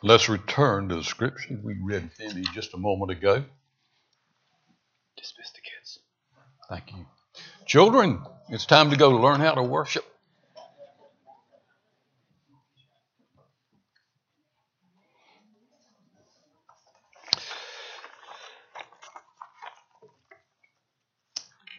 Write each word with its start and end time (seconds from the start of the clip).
Let's 0.00 0.28
return 0.28 0.88
to 0.90 0.96
the 0.96 1.02
scripture 1.02 1.58
we 1.60 1.76
read 1.82 2.12
Finney 2.12 2.44
just 2.54 2.72
a 2.72 2.76
moment 2.76 3.10
ago. 3.10 3.44
Dismiss 5.16 5.50
the 5.50 5.60
kids. 5.60 5.98
Thank 6.68 6.92
you. 6.92 7.06
Children, 7.66 8.22
it's 8.48 8.64
time 8.64 8.90
to 8.90 8.96
go 8.96 9.10
learn 9.10 9.40
how 9.40 9.54
to 9.54 9.62
worship. 9.62 10.04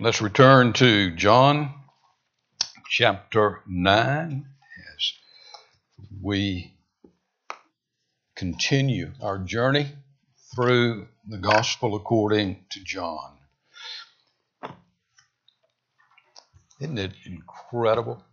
Let's 0.02 0.22
return 0.22 0.74
to 0.74 1.16
John 1.16 1.74
chapter 2.90 3.62
9 3.66 4.46
as 4.96 5.14
we 6.22 6.79
continue 8.40 9.12
our 9.22 9.38
journey 9.38 9.86
through 10.56 11.10
the 11.28 11.38
gospel 11.38 11.94
according 11.98 12.64
to 12.70 12.80
John. 12.86 13.38
Isn't 16.80 16.98
it 16.98 17.12
incredible 17.26 18.24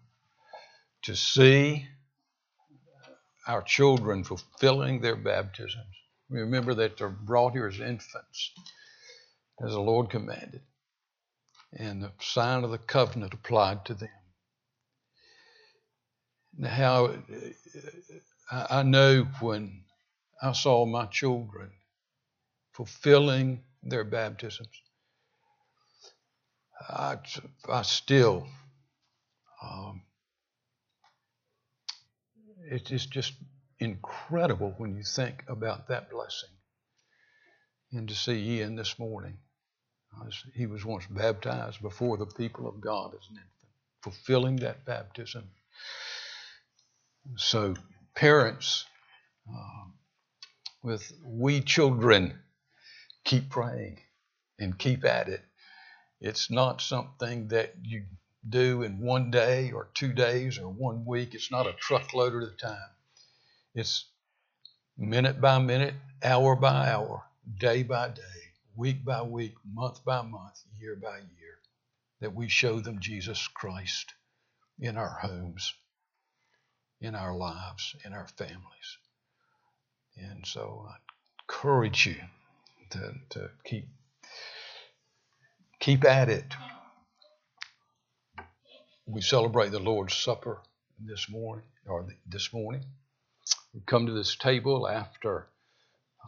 to 1.02 1.16
see 1.16 1.88
our 3.48 3.62
children 3.62 4.22
fulfilling 4.22 5.00
their 5.00 5.16
baptisms? 5.16 5.84
Remember 6.30 6.74
that 6.74 6.98
they're 6.98 7.08
brought 7.08 7.54
here 7.54 7.66
as 7.66 7.80
infants, 7.80 8.52
as 9.60 9.72
the 9.72 9.80
Lord 9.80 10.08
commanded, 10.08 10.62
and 11.76 12.00
the 12.00 12.12
sign 12.20 12.62
of 12.62 12.70
the 12.70 12.78
covenant 12.78 13.34
applied 13.34 13.84
to 13.86 13.94
them. 13.94 14.08
How 16.64 17.16
I 18.52 18.84
know 18.84 19.24
when 19.40 19.82
I 20.42 20.52
saw 20.52 20.84
my 20.84 21.06
children 21.06 21.70
fulfilling 22.72 23.62
their 23.82 24.04
baptisms. 24.04 24.68
I, 26.88 27.16
I 27.68 27.82
still, 27.82 28.46
um, 29.62 30.02
it 32.70 32.90
is 32.90 33.06
just 33.06 33.32
incredible 33.78 34.74
when 34.78 34.96
you 34.96 35.02
think 35.02 35.44
about 35.48 35.88
that 35.88 36.10
blessing. 36.10 36.50
And 37.92 38.08
to 38.08 38.14
see 38.14 38.58
Ian 38.58 38.76
this 38.76 38.98
morning, 38.98 39.38
he 40.54 40.66
was 40.66 40.84
once 40.84 41.06
baptized 41.06 41.80
before 41.82 42.16
the 42.16 42.26
people 42.26 42.66
of 42.68 42.80
God 42.80 43.14
as 43.14 43.28
an 43.30 43.36
infant, 43.36 43.72
fulfilling 44.02 44.56
that 44.56 44.84
baptism. 44.84 45.44
So, 47.36 47.74
parents, 48.14 48.84
um, 49.48 49.94
with 50.86 51.12
we 51.24 51.60
children 51.60 52.38
keep 53.24 53.50
praying 53.50 53.98
and 54.60 54.78
keep 54.78 55.04
at 55.04 55.28
it. 55.28 55.42
It's 56.20 56.48
not 56.48 56.80
something 56.80 57.48
that 57.48 57.74
you 57.82 58.04
do 58.48 58.84
in 58.84 59.00
one 59.00 59.32
day 59.32 59.72
or 59.72 59.90
two 59.94 60.12
days 60.12 60.58
or 60.58 60.68
one 60.68 61.04
week. 61.04 61.34
It's 61.34 61.50
not 61.50 61.66
a 61.66 61.72
truckload 61.72 62.40
at 62.40 62.48
a 62.48 62.56
time. 62.56 62.90
It's 63.74 64.06
minute 64.96 65.40
by 65.40 65.58
minute, 65.58 65.94
hour 66.22 66.54
by 66.54 66.88
hour, 66.88 67.24
day 67.58 67.82
by 67.82 68.10
day, 68.10 68.22
week 68.76 69.04
by 69.04 69.22
week, 69.22 69.54
month 69.74 70.04
by 70.04 70.22
month, 70.22 70.62
year 70.78 70.96
by 71.02 71.16
year, 71.16 71.58
that 72.20 72.34
we 72.34 72.48
show 72.48 72.78
them 72.78 73.00
Jesus 73.00 73.48
Christ 73.48 74.14
in 74.78 74.96
our 74.96 75.18
homes, 75.20 75.74
in 77.00 77.16
our 77.16 77.36
lives, 77.36 77.96
in 78.04 78.12
our 78.12 78.28
families. 78.38 78.98
And 80.16 80.46
so 80.46 80.86
I 80.88 80.96
encourage 81.42 82.06
you 82.06 82.16
to, 82.90 83.12
to 83.30 83.50
keep 83.64 83.86
keep 85.80 86.04
at 86.04 86.28
it. 86.28 86.54
We 89.06 89.20
celebrate 89.20 89.70
the 89.70 89.78
Lord's 89.78 90.16
Supper 90.16 90.62
this 90.98 91.28
morning, 91.28 91.66
or 91.86 92.06
this 92.26 92.52
morning. 92.52 92.82
We 93.74 93.80
come 93.86 94.06
to 94.06 94.12
this 94.12 94.36
table 94.36 94.88
after 94.88 95.48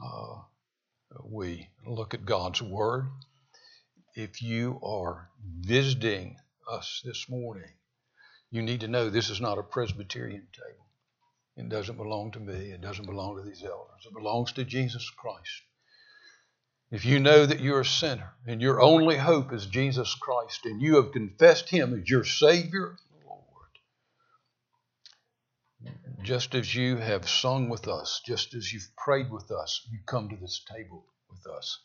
uh, 0.00 0.43
we 1.25 1.69
look 1.87 2.15
at 2.15 2.25
God's 2.25 2.62
Word. 2.62 3.06
If 4.15 4.43
you 4.43 4.81
are 4.84 5.28
visiting 5.60 6.37
us 6.70 7.00
this 7.05 7.28
morning, 7.28 7.70
you 8.50 8.62
need 8.62 8.81
to 8.81 8.88
know 8.88 9.09
this 9.09 9.31
is 9.31 9.41
not 9.41 9.59
a 9.59 9.62
Presbyterian 9.62 10.47
table. 10.53 10.88
It 11.58 11.69
doesn't 11.69 11.96
belong 11.96 12.30
to 12.32 12.41
me. 12.41 12.70
It 12.70 12.80
doesn't 12.80 13.06
belong 13.06 13.36
to 13.36 13.42
these 13.42 13.64
elders. 13.64 14.06
It 14.06 14.14
belongs 14.14 14.52
to 14.52 14.64
Jesus 14.64 15.10
Christ. 15.10 15.62
If 16.92 17.04
you 17.04 17.19
know 17.19 17.46
that 17.46 17.58
you're 17.58 17.80
a 17.80 17.84
sinner 17.84 18.34
and 18.46 18.62
your 18.62 18.80
only 18.80 19.16
hope 19.16 19.52
is 19.52 19.66
Jesus 19.66 20.14
Christ 20.14 20.64
and 20.66 20.80
you 20.80 20.94
have 20.96 21.10
confessed 21.10 21.69
Him 21.69 22.00
as 22.00 22.08
your 22.08 22.22
Savior 22.22 22.96
Lord, 23.26 23.70
just 26.22 26.54
as 26.54 26.72
you 26.72 26.96
have 26.96 27.28
sung 27.28 27.69
with 27.69 27.88
us, 27.88 28.22
just 28.25 28.54
as 28.54 28.72
you've 28.72 28.94
prayed 28.96 29.28
with 29.28 29.50
us, 29.50 29.84
you 29.90 29.98
come 30.06 30.28
to 30.28 30.36
this 30.36 30.64
table 30.72 31.06
with 31.28 31.44
us 31.48 31.80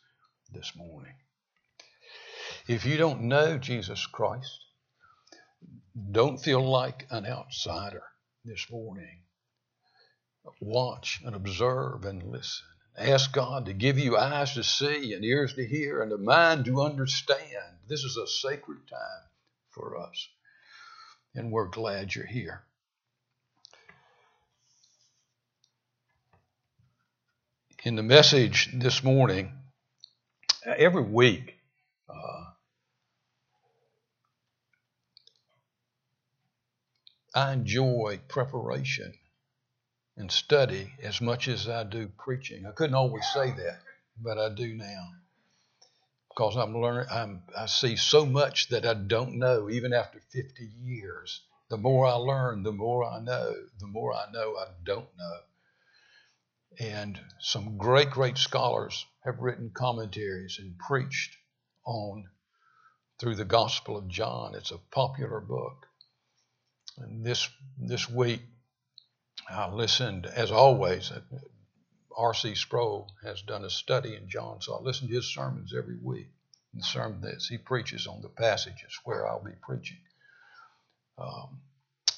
this 0.52 0.74
morning. 0.76 1.16
If 2.68 2.86
you 2.86 2.98
don't 2.98 3.24
know 3.24 3.58
Jesus 3.58 4.06
Christ, 4.06 4.66
don't 6.12 6.38
feel 6.38 6.62
like 6.62 7.08
an 7.10 7.26
outsider 7.26 8.04
this 8.46 8.68
morning 8.70 9.24
watch 10.60 11.22
and 11.26 11.36
observe 11.36 12.06
and 12.06 12.24
listen. 12.24 12.66
Ask 12.98 13.34
God 13.34 13.66
to 13.66 13.74
give 13.74 13.98
you 13.98 14.18
eyes 14.18 14.54
to 14.54 14.64
see 14.64 15.14
and 15.14 15.24
ears 15.26 15.56
to 15.56 15.66
hear 15.66 16.02
and 16.02 16.12
a 16.12 16.18
mind 16.18 16.66
to 16.66 16.82
understand. 16.82 17.78
This 17.88 18.04
is 18.04 18.18
a 18.18 18.28
sacred 18.28 18.88
time 18.88 19.30
for 19.72 19.98
us. 19.98 20.28
And 21.34 21.52
we're 21.52 21.68
glad 21.68 22.14
you're 22.14 22.26
here. 22.26 22.64
In 27.84 27.96
the 27.96 28.04
message 28.04 28.70
this 28.74 29.04
morning, 29.04 29.52
every 30.66 31.04
week, 31.04 31.56
uh, 32.08 32.44
I 37.36 37.54
enjoy 37.54 38.22
preparation 38.28 39.14
and 40.18 40.32
study 40.32 40.94
as 41.02 41.22
much 41.22 41.48
as 41.48 41.68
I 41.68 41.84
do 41.84 42.08
preaching. 42.08 42.66
I 42.66 42.72
couldn't 42.72 42.96
always 42.96 43.26
say 43.34 43.52
that, 43.52 43.80
but 44.22 44.38
I 44.38 44.50
do 44.54 44.74
now. 44.76 45.10
Because 46.30 46.56
I'm 46.56 46.76
learning, 46.76 47.08
I'm, 47.12 47.44
I 47.58 47.68
see 47.68 47.96
so 47.96 48.26
much 48.26 48.70
that 48.70 48.86
I 48.86 48.96
don't 48.96 49.38
know, 49.38 49.70
even 49.70 49.94
after 49.94 50.20
50 50.32 50.70
years. 50.82 51.42
The 51.70 51.78
more 51.78 52.06
I 52.06 52.14
learn, 52.14 52.64
the 52.64 52.72
more 52.72 53.04
I 53.04 53.20
know. 53.20 53.54
The 53.80 53.88
more 53.88 54.14
I 54.14 54.32
know, 54.32 54.56
I 54.56 54.68
don't 54.84 55.10
know. 55.18 55.38
And 56.80 57.20
some 57.40 57.78
great, 57.78 58.10
great 58.10 58.38
scholars 58.38 59.06
have 59.24 59.40
written 59.40 59.72
commentaries 59.76 60.58
and 60.60 60.78
preached 60.78 61.36
on 61.86 62.26
through 63.20 63.36
the 63.36 63.46
Gospel 63.46 63.98
of 63.98 64.08
John. 64.08 64.56
It's 64.56 64.72
a 64.72 64.80
popular 64.92 65.40
book. 65.40 65.86
And 66.98 67.24
this 67.24 67.48
this 67.80 68.10
week, 68.10 68.42
I 69.50 69.70
listened, 69.70 70.26
as 70.26 70.52
always, 70.52 71.12
uh, 71.12 71.22
R.C. 72.16 72.56
Sproul 72.56 73.12
has 73.24 73.42
done 73.42 73.66
a 73.66 73.70
study 73.70 74.16
in 74.16 74.30
John, 74.30 74.62
so 74.62 74.76
I 74.76 74.82
listen 74.82 75.08
to 75.08 75.16
his 75.16 75.34
sermons 75.34 75.74
every 75.76 75.98
week. 75.98 76.28
The 76.74 76.84
sermon 76.84 77.22
that 77.22 77.44
he 77.48 77.58
preaches 77.58 78.08
on 78.08 78.22
the 78.22 78.30
passages 78.30 79.00
where 79.04 79.28
I'll 79.28 79.44
be 79.44 79.52
preaching. 79.62 80.00
Um, 81.18 81.62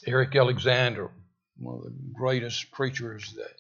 Eric 0.06 0.35
Alexander, 0.35 1.11
one 1.58 1.76
of 1.76 1.84
the 1.84 1.94
greatest 2.14 2.72
preachers 2.72 3.34
that 3.34 3.55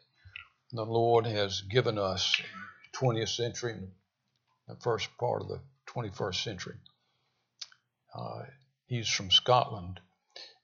the 0.71 0.85
Lord 0.85 1.25
has 1.25 1.61
given 1.61 1.97
us 1.97 2.39
in 2.39 2.45
the 2.91 3.21
20th 3.21 3.35
century, 3.35 3.73
and 3.73 3.91
the 4.67 4.75
first 4.75 5.09
part 5.17 5.41
of 5.41 5.47
the 5.49 5.59
21st 5.87 6.43
century. 6.43 6.75
Uh, 8.13 8.43
he's 8.87 9.09
from 9.09 9.31
Scotland. 9.31 9.99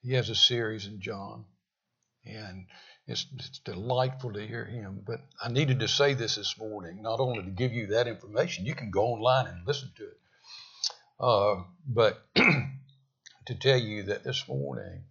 He 0.01 0.13
has 0.13 0.29
a 0.29 0.35
series 0.35 0.85
in 0.87 1.01
John, 1.01 1.45
and 2.25 2.67
it's, 3.11 3.27
it's, 3.35 3.59
delightful 3.59 4.33
to 4.33 4.47
hear 4.47 4.65
him. 4.65 5.03
But 5.05 5.19
I 5.43 5.49
needed 5.49 5.79
to 5.81 5.87
say 5.87 6.13
this 6.13 6.35
this 6.35 6.57
morning, 6.57 7.01
not 7.01 7.19
only 7.19 7.43
to 7.43 7.49
give 7.49 7.73
you 7.73 7.87
that 7.87 8.07
information, 8.07 8.65
you 8.65 8.73
can 8.73 8.89
go 8.89 9.07
online 9.07 9.47
and 9.47 9.67
listen 9.67 9.91
to 9.97 10.03
it, 10.03 10.19
uh, 11.19 11.63
but 11.85 12.25
to 12.35 13.55
tell 13.59 13.77
you 13.77 14.03
that 14.03 14.23
this 14.23 14.47
morning, 14.47 15.03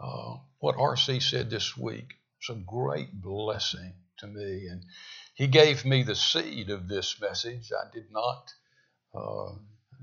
uh, 0.00 0.36
what 0.60 0.76
RC 0.76 1.22
said 1.22 1.50
this 1.50 1.76
week 1.76 2.14
was 2.38 2.56
a 2.56 2.60
great 2.60 3.12
blessing 3.12 3.94
to 4.18 4.26
me. 4.26 4.66
And 4.68 4.84
he 5.34 5.46
gave 5.46 5.84
me 5.84 6.02
the 6.02 6.14
seed 6.14 6.70
of 6.70 6.88
this 6.88 7.20
message. 7.20 7.70
I 7.72 7.92
did 7.92 8.10
not, 8.10 8.52
uh, 9.14 9.52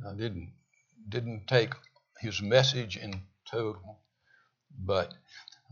I 0.07 0.15
didn't, 0.17 0.53
didn't 1.07 1.47
take 1.47 1.73
his 2.19 2.41
message 2.41 2.97
in 2.97 3.21
total, 3.49 3.99
but 4.77 5.13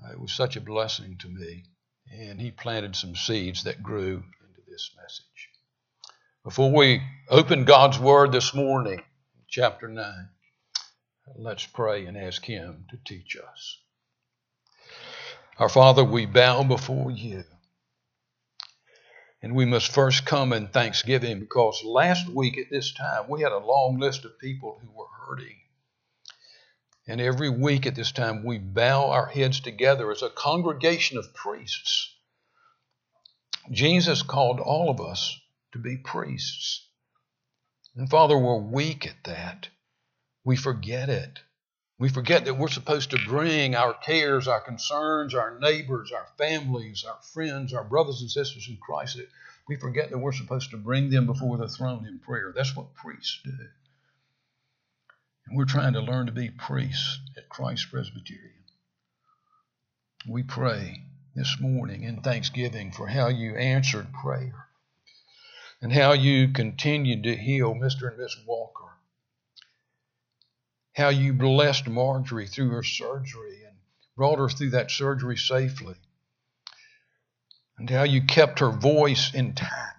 Uh, 0.03 0.11
it 0.13 0.19
was 0.19 0.33
such 0.33 0.55
a 0.55 0.61
blessing 0.61 1.17
to 1.19 1.27
me. 1.29 1.63
and 2.11 2.41
he 2.41 2.51
planted 2.51 2.95
some 2.95 3.15
seeds 3.15 3.63
that 3.65 3.83
grew 3.83 4.15
into 4.17 4.61
this 4.69 4.91
message. 5.01 5.49
Before 6.43 6.71
we 6.71 7.01
open 7.29 7.65
God's 7.65 7.99
Word 7.99 8.31
this 8.31 8.53
morning, 8.53 9.03
chapter 9.49 9.87
9, 9.87 10.29
let's 11.37 11.65
pray 11.65 12.05
and 12.05 12.17
ask 12.17 12.45
Him 12.45 12.85
to 12.91 12.97
teach 13.05 13.37
us. 13.37 13.77
Our 15.59 15.69
Father, 15.69 16.03
we 16.03 16.25
bow 16.25 16.63
before 16.63 17.11
you. 17.11 17.43
And 19.41 19.55
we 19.55 19.65
must 19.65 19.93
first 19.93 20.25
come 20.25 20.53
in 20.53 20.67
thanksgiving 20.67 21.39
because 21.39 21.83
last 21.85 22.29
week 22.29 22.57
at 22.57 22.71
this 22.71 22.93
time 22.93 23.29
we 23.29 23.41
had 23.43 23.53
a 23.53 23.59
long 23.59 23.99
list 23.99 24.25
of 24.25 24.39
people 24.39 24.79
who 24.81 24.89
were 24.97 25.07
hurting. 25.27 25.57
And 27.07 27.21
every 27.21 27.49
week 27.49 27.85
at 27.85 27.95
this 27.95 28.11
time 28.11 28.43
we 28.43 28.57
bow 28.57 29.11
our 29.11 29.27
heads 29.27 29.61
together 29.61 30.11
as 30.11 30.21
a 30.21 30.29
congregation 30.29 31.17
of 31.17 31.33
priests. 31.33 32.13
Jesus 33.71 34.21
called 34.21 34.59
all 34.59 34.89
of 34.89 34.99
us 34.99 35.39
to 35.71 35.79
be 35.79 35.97
priests. 35.97 36.85
And 37.95 38.09
Father, 38.09 38.37
we're 38.37 38.59
weak 38.59 39.07
at 39.07 39.23
that. 39.23 39.69
We 40.43 40.55
forget 40.55 41.09
it. 41.09 41.39
We 41.99 42.09
forget 42.09 42.45
that 42.45 42.57
we're 42.57 42.67
supposed 42.67 43.09
to 43.11 43.25
bring 43.25 43.73
our 43.73 43.93
cares, 43.93 44.47
our 44.47 44.61
concerns, 44.61 45.33
our 45.33 45.57
neighbors, 45.59 46.11
our 46.11 46.27
families, 46.37 47.03
our 47.03 47.17
friends, 47.33 47.73
our 47.73 47.83
brothers 47.83 48.21
and 48.21 48.29
sisters 48.29 48.67
in 48.69 48.77
Christ. 48.77 49.19
We 49.67 49.77
forget 49.77 50.11
that 50.11 50.19
we're 50.19 50.31
supposed 50.31 50.71
to 50.71 50.77
bring 50.77 51.09
them 51.09 51.25
before 51.25 51.57
the 51.57 51.67
throne 51.67 52.05
in 52.05 52.19
prayer. 52.19 52.53
That's 52.55 52.75
what 52.75 52.93
priests 52.93 53.39
do. 53.43 53.51
We're 55.51 55.65
trying 55.65 55.93
to 55.93 56.01
learn 56.01 56.25
to 56.25 56.31
be 56.31 56.49
priests 56.49 57.19
at 57.37 57.49
Christ 57.49 57.87
Presbyterian. 57.91 58.53
We 60.27 60.43
pray 60.43 61.03
this 61.35 61.57
morning 61.59 62.03
in 62.03 62.21
thanksgiving 62.21 62.91
for 62.91 63.07
how 63.07 63.27
you 63.27 63.55
answered 63.55 64.07
prayer 64.13 64.67
and 65.81 65.93
how 65.93 66.13
you 66.13 66.49
continued 66.49 67.23
to 67.23 67.35
heal 67.35 67.73
Mr. 67.75 68.09
and 68.09 68.17
Miss 68.17 68.35
Walker 68.45 68.77
how 70.97 71.09
you 71.09 71.31
blessed 71.31 71.87
Marjorie 71.87 72.47
through 72.47 72.71
her 72.71 72.81
surgery 72.81 73.63
and 73.67 73.75
brought 74.15 74.39
her 74.39 74.49
through 74.49 74.71
that 74.71 74.89
surgery 74.89 75.37
safely, 75.37 75.93
and 77.77 77.87
how 77.87 78.01
you 78.01 78.19
kept 78.23 78.57
her 78.59 78.71
voice 78.71 79.31
intact. 79.31 79.96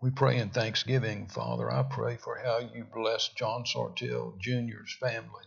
We 0.00 0.10
pray 0.10 0.38
in 0.38 0.50
thanksgiving, 0.50 1.26
Father. 1.26 1.70
I 1.70 1.82
pray 1.82 2.16
for 2.16 2.38
how 2.38 2.58
you 2.58 2.84
blessed 2.84 3.36
John 3.36 3.64
Sartell 3.64 4.38
Jr.'s 4.38 4.96
family 5.00 5.44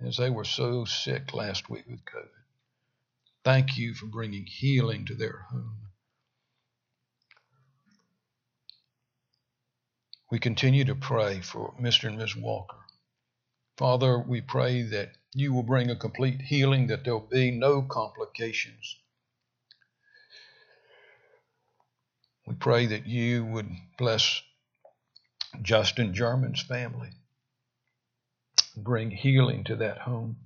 as 0.00 0.16
they 0.16 0.30
were 0.30 0.44
so 0.44 0.84
sick 0.84 1.34
last 1.34 1.68
week 1.68 1.84
with 1.86 2.04
COVID. 2.04 2.28
Thank 3.44 3.76
you 3.76 3.94
for 3.94 4.06
bringing 4.06 4.46
healing 4.46 5.04
to 5.06 5.14
their 5.14 5.46
home. 5.50 5.84
we 10.34 10.40
continue 10.40 10.84
to 10.84 10.96
pray 10.96 11.40
for 11.40 11.72
Mr. 11.80 12.08
and 12.08 12.18
Ms. 12.18 12.34
Walker. 12.34 12.80
Father, 13.76 14.18
we 14.18 14.40
pray 14.40 14.82
that 14.82 15.12
you 15.32 15.52
will 15.52 15.62
bring 15.62 15.90
a 15.90 15.94
complete 15.94 16.40
healing, 16.40 16.88
that 16.88 17.04
there'll 17.04 17.20
be 17.20 17.52
no 17.52 17.82
complications. 17.82 18.96
We 22.46 22.54
pray 22.54 22.86
that 22.86 23.06
you 23.06 23.44
would 23.44 23.70
bless 23.98 24.42
Justin 25.62 26.14
German's 26.14 26.62
family, 26.62 27.10
bring 28.76 29.10
healing 29.10 29.64
to 29.64 29.76
that 29.76 29.98
home. 29.98 30.36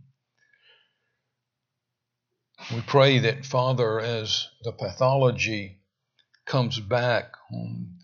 We 2.72 2.82
pray 2.82 3.20
that, 3.20 3.46
Father, 3.46 4.00
as 4.00 4.48
the 4.62 4.72
pathology 4.72 5.78
comes 6.44 6.78
back 6.78 7.32
on 7.52 7.98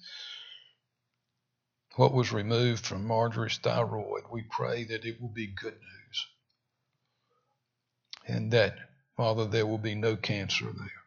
what 1.96 2.12
was 2.12 2.32
removed 2.32 2.85
from 2.85 3.06
Marjorie's 3.06 3.58
thyroid, 3.58 4.25
we 4.32 4.43
pray 4.43 4.85
that 4.85 5.05
it 5.05 5.20
will 5.20 5.29
be 5.29 5.46
good 5.46 5.75
news. 5.75 6.26
And 8.26 8.52
that, 8.52 8.76
Father, 9.17 9.46
there 9.46 9.67
will 9.67 9.79
be 9.79 9.94
no 9.94 10.17
cancer 10.17 10.64
there. 10.64 11.04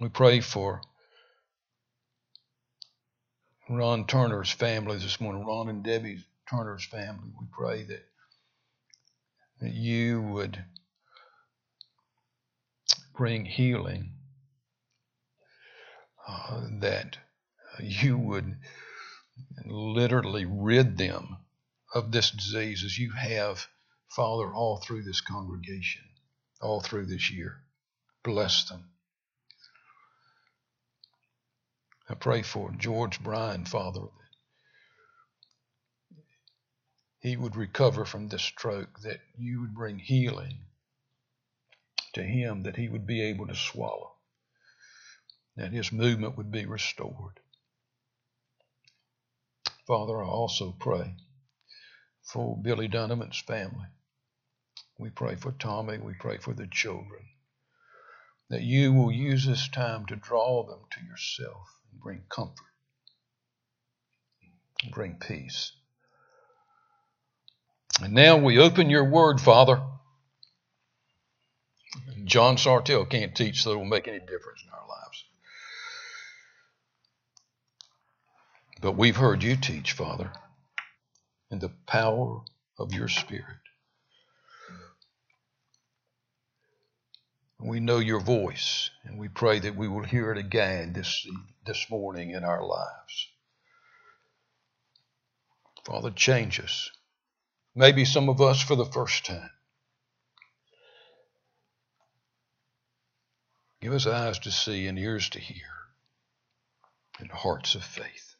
We 0.00 0.08
pray 0.08 0.40
for 0.40 0.82
Ron 3.70 4.06
Turner's 4.06 4.50
family 4.50 4.98
this 4.98 5.20
morning, 5.20 5.46
Ron 5.46 5.68
and 5.68 5.84
Debbie 5.84 6.24
Turner's 6.50 6.84
family. 6.84 7.30
We 7.40 7.46
pray 7.52 7.84
that, 7.84 8.04
that 9.60 9.72
you 9.72 10.20
would 10.20 10.64
bring 13.16 13.44
healing, 13.44 14.14
uh, 16.26 16.62
that 16.80 17.16
you 17.80 18.18
would 18.18 18.56
literally 19.64 20.44
rid 20.44 20.98
them 20.98 21.38
of 21.94 22.10
this 22.10 22.32
disease 22.32 22.82
as 22.84 22.98
you 22.98 23.12
have, 23.12 23.68
Father, 24.08 24.52
all 24.52 24.78
through 24.78 25.04
this 25.04 25.20
congregation, 25.20 26.02
all 26.60 26.80
through 26.80 27.06
this 27.06 27.30
year. 27.30 27.62
Bless 28.24 28.68
them. 28.68 28.90
I 32.06 32.14
pray 32.14 32.42
for 32.42 32.70
George 32.72 33.22
Bryan, 33.22 33.64
Father, 33.64 34.00
that 34.00 34.08
he 37.20 37.34
would 37.34 37.56
recover 37.56 38.04
from 38.04 38.28
this 38.28 38.42
stroke, 38.42 39.00
that 39.00 39.20
you 39.38 39.62
would 39.62 39.74
bring 39.74 39.98
healing 39.98 40.66
to 42.12 42.22
him, 42.22 42.64
that 42.64 42.76
he 42.76 42.90
would 42.90 43.06
be 43.06 43.22
able 43.22 43.46
to 43.46 43.54
swallow, 43.54 44.16
that 45.56 45.72
his 45.72 45.92
movement 45.92 46.36
would 46.36 46.50
be 46.50 46.66
restored. 46.66 47.40
Father, 49.86 50.22
I 50.22 50.26
also 50.26 50.72
pray 50.72 51.16
for 52.22 52.60
Billy 52.60 52.86
Dunham's 52.86 53.40
family. 53.40 53.88
We 54.98 55.08
pray 55.08 55.36
for 55.36 55.52
Tommy. 55.52 55.96
We 55.98 56.14
pray 56.14 56.36
for 56.36 56.52
the 56.52 56.66
children. 56.66 57.28
That 58.50 58.62
you 58.62 58.92
will 58.92 59.10
use 59.10 59.46
this 59.46 59.68
time 59.68 60.04
to 60.06 60.16
draw 60.16 60.66
them 60.66 60.80
to 60.92 61.06
yourself 61.06 61.80
bring 62.02 62.22
comfort, 62.28 62.66
bring 64.92 65.14
peace. 65.14 65.72
And 68.02 68.12
now 68.12 68.36
we 68.36 68.58
open 68.58 68.90
your 68.90 69.04
word, 69.04 69.40
Father. 69.40 69.80
John 72.24 72.56
Sartell 72.56 73.08
can't 73.08 73.34
teach, 73.34 73.62
so 73.62 73.72
it 73.72 73.76
will 73.76 73.84
make 73.84 74.08
any 74.08 74.18
difference 74.18 74.62
in 74.64 74.70
our 74.72 74.88
lives. 74.88 75.24
But 78.80 78.96
we've 78.96 79.16
heard 79.16 79.42
you 79.42 79.56
teach, 79.56 79.92
Father, 79.92 80.32
in 81.50 81.60
the 81.60 81.70
power 81.86 82.42
of 82.78 82.92
your 82.92 83.08
Spirit. 83.08 83.63
We 87.64 87.80
know 87.80 87.98
your 87.98 88.20
voice, 88.20 88.90
and 89.04 89.18
we 89.18 89.28
pray 89.28 89.58
that 89.58 89.74
we 89.74 89.88
will 89.88 90.04
hear 90.04 90.30
it 90.30 90.36
again 90.36 90.92
this, 90.92 91.26
this 91.64 91.86
morning 91.88 92.32
in 92.32 92.44
our 92.44 92.62
lives. 92.62 93.28
Father, 95.86 96.10
change 96.10 96.60
us. 96.60 96.90
Maybe 97.74 98.04
some 98.04 98.28
of 98.28 98.42
us 98.42 98.62
for 98.62 98.76
the 98.76 98.84
first 98.84 99.24
time. 99.24 99.50
Give 103.80 103.94
us 103.94 104.06
eyes 104.06 104.38
to 104.40 104.50
see 104.50 104.86
and 104.86 104.98
ears 104.98 105.30
to 105.30 105.40
hear 105.40 105.66
and 107.18 107.30
hearts 107.30 107.74
of 107.74 107.82
faith. 107.82 108.34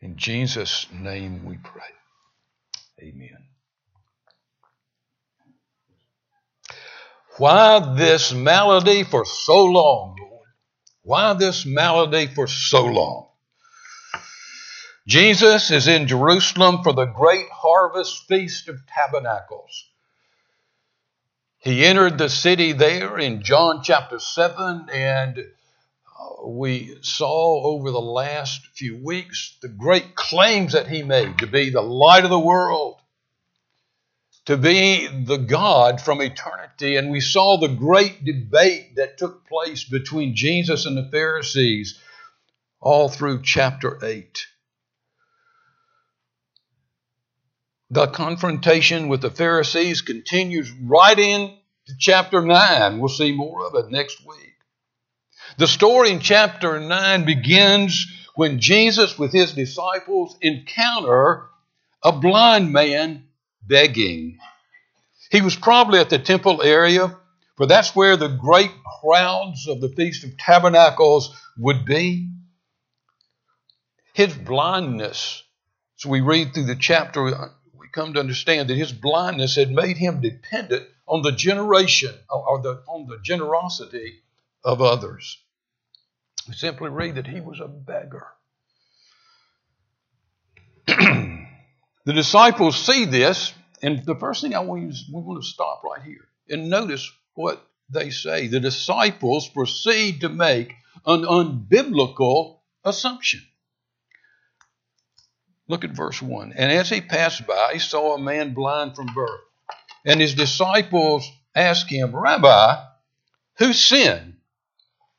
In 0.00 0.16
Jesus' 0.16 0.86
name 0.90 1.44
we 1.44 1.58
pray. 1.58 1.82
Amen. 3.02 3.51
Why 7.38 7.94
this 7.96 8.32
malady 8.32 9.04
for 9.04 9.24
so 9.24 9.64
long, 9.64 10.16
Lord? 10.20 10.46
Why 11.02 11.32
this 11.34 11.64
malady 11.64 12.26
for 12.26 12.46
so 12.46 12.84
long? 12.84 13.28
Jesus 15.06 15.70
is 15.70 15.88
in 15.88 16.06
Jerusalem 16.06 16.82
for 16.82 16.92
the 16.92 17.06
great 17.06 17.48
harvest 17.50 18.28
feast 18.28 18.68
of 18.68 18.78
tabernacles. 18.86 19.88
He 21.58 21.84
entered 21.84 22.18
the 22.18 22.28
city 22.28 22.72
there 22.72 23.18
in 23.18 23.42
John 23.42 23.82
chapter 23.82 24.18
7 24.18 24.88
and 24.92 25.38
uh, 25.38 26.46
we 26.46 26.96
saw 27.02 27.64
over 27.64 27.90
the 27.90 28.00
last 28.00 28.66
few 28.74 28.96
weeks 29.02 29.56
the 29.62 29.68
great 29.68 30.14
claims 30.14 30.72
that 30.72 30.88
he 30.88 31.02
made 31.02 31.38
to 31.38 31.46
be 31.46 31.70
the 31.70 31.82
light 31.82 32.24
of 32.24 32.30
the 32.30 32.38
world, 32.38 33.00
to 34.46 34.56
be 34.56 35.06
the 35.06 35.36
God 35.36 36.00
from 36.00 36.20
eternity. 36.20 36.96
And 36.96 37.10
we 37.10 37.20
saw 37.20 37.58
the 37.58 37.68
great 37.68 38.24
debate 38.24 38.96
that 38.96 39.18
took 39.18 39.46
place 39.46 39.84
between 39.84 40.34
Jesus 40.34 40.86
and 40.86 40.96
the 40.96 41.08
Pharisees 41.10 42.00
all 42.80 43.08
through 43.08 43.42
chapter 43.42 44.04
8. 44.04 44.46
the 47.92 48.06
confrontation 48.06 49.08
with 49.08 49.20
the 49.20 49.30
Pharisees 49.30 50.00
continues 50.00 50.72
right 50.72 51.18
into 51.18 51.58
chapter 51.98 52.40
9. 52.40 52.98
We'll 52.98 53.10
see 53.10 53.36
more 53.36 53.66
of 53.66 53.74
it 53.74 53.90
next 53.90 54.26
week. 54.26 54.54
The 55.58 55.66
story 55.66 56.10
in 56.10 56.20
chapter 56.20 56.80
9 56.80 57.26
begins 57.26 58.06
when 58.34 58.60
Jesus, 58.60 59.18
with 59.18 59.34
his 59.34 59.52
disciples, 59.52 60.38
encounter 60.40 61.50
a 62.02 62.12
blind 62.12 62.72
man 62.72 63.24
begging. 63.66 64.38
He 65.30 65.40
was 65.40 65.56
probably 65.56 65.98
at 65.98 66.10
the 66.10 66.18
temple 66.18 66.62
area, 66.62 67.16
for 67.56 67.66
that's 67.66 67.96
where 67.96 68.16
the 68.16 68.28
great 68.28 68.70
crowds 69.00 69.66
of 69.66 69.80
the 69.80 69.88
Feast 69.88 70.24
of 70.24 70.36
Tabernacles 70.36 71.34
would 71.58 71.84
be. 71.84 72.30
His 74.12 74.34
blindness, 74.34 75.42
so 75.96 76.10
we 76.10 76.20
read 76.20 76.52
through 76.52 76.66
the 76.66 76.76
chapter, 76.76 77.24
we 77.24 77.88
come 77.92 78.12
to 78.14 78.20
understand 78.20 78.68
that 78.68 78.76
his 78.76 78.92
blindness 78.92 79.56
had 79.56 79.70
made 79.70 79.96
him 79.96 80.20
dependent 80.20 80.86
on 81.06 81.22
the 81.22 81.32
generation 81.32 82.14
or 82.28 82.60
the, 82.60 82.82
on 82.86 83.06
the 83.06 83.18
generosity 83.22 84.20
of 84.64 84.82
others. 84.82 85.38
We 86.48 86.54
simply 86.54 86.90
read 86.90 87.14
that 87.14 87.26
he 87.26 87.40
was 87.40 87.60
a 87.60 87.68
beggar. 87.68 88.26
the 92.04 92.12
disciples 92.12 92.76
see 92.76 93.04
this, 93.04 93.52
and 93.82 94.04
the 94.04 94.16
first 94.16 94.42
thing 94.42 94.54
I 94.54 94.60
want 94.60 94.82
you 94.82 94.88
is 94.88 95.04
we 95.12 95.20
want 95.20 95.42
to 95.42 95.48
stop 95.48 95.82
right 95.84 96.02
here 96.02 96.28
and 96.48 96.68
notice 96.68 97.10
what 97.34 97.66
they 97.90 98.10
say. 98.10 98.46
The 98.46 98.60
disciples 98.60 99.48
proceed 99.48 100.20
to 100.20 100.28
make 100.28 100.74
an 101.06 101.22
unbiblical 101.22 102.60
assumption. 102.84 103.42
Look 105.68 105.84
at 105.84 105.90
verse 105.90 106.20
1. 106.20 106.52
And 106.56 106.70
as 106.72 106.90
he 106.90 107.00
passed 107.00 107.46
by, 107.46 107.70
he 107.72 107.78
saw 107.78 108.14
a 108.14 108.20
man 108.20 108.52
blind 108.52 108.94
from 108.94 109.06
birth. 109.14 109.40
And 110.04 110.20
his 110.20 110.34
disciples 110.34 111.30
asked 111.54 111.88
him, 111.88 112.14
Rabbi, 112.14 112.82
who 113.58 113.72
sinned, 113.72 114.36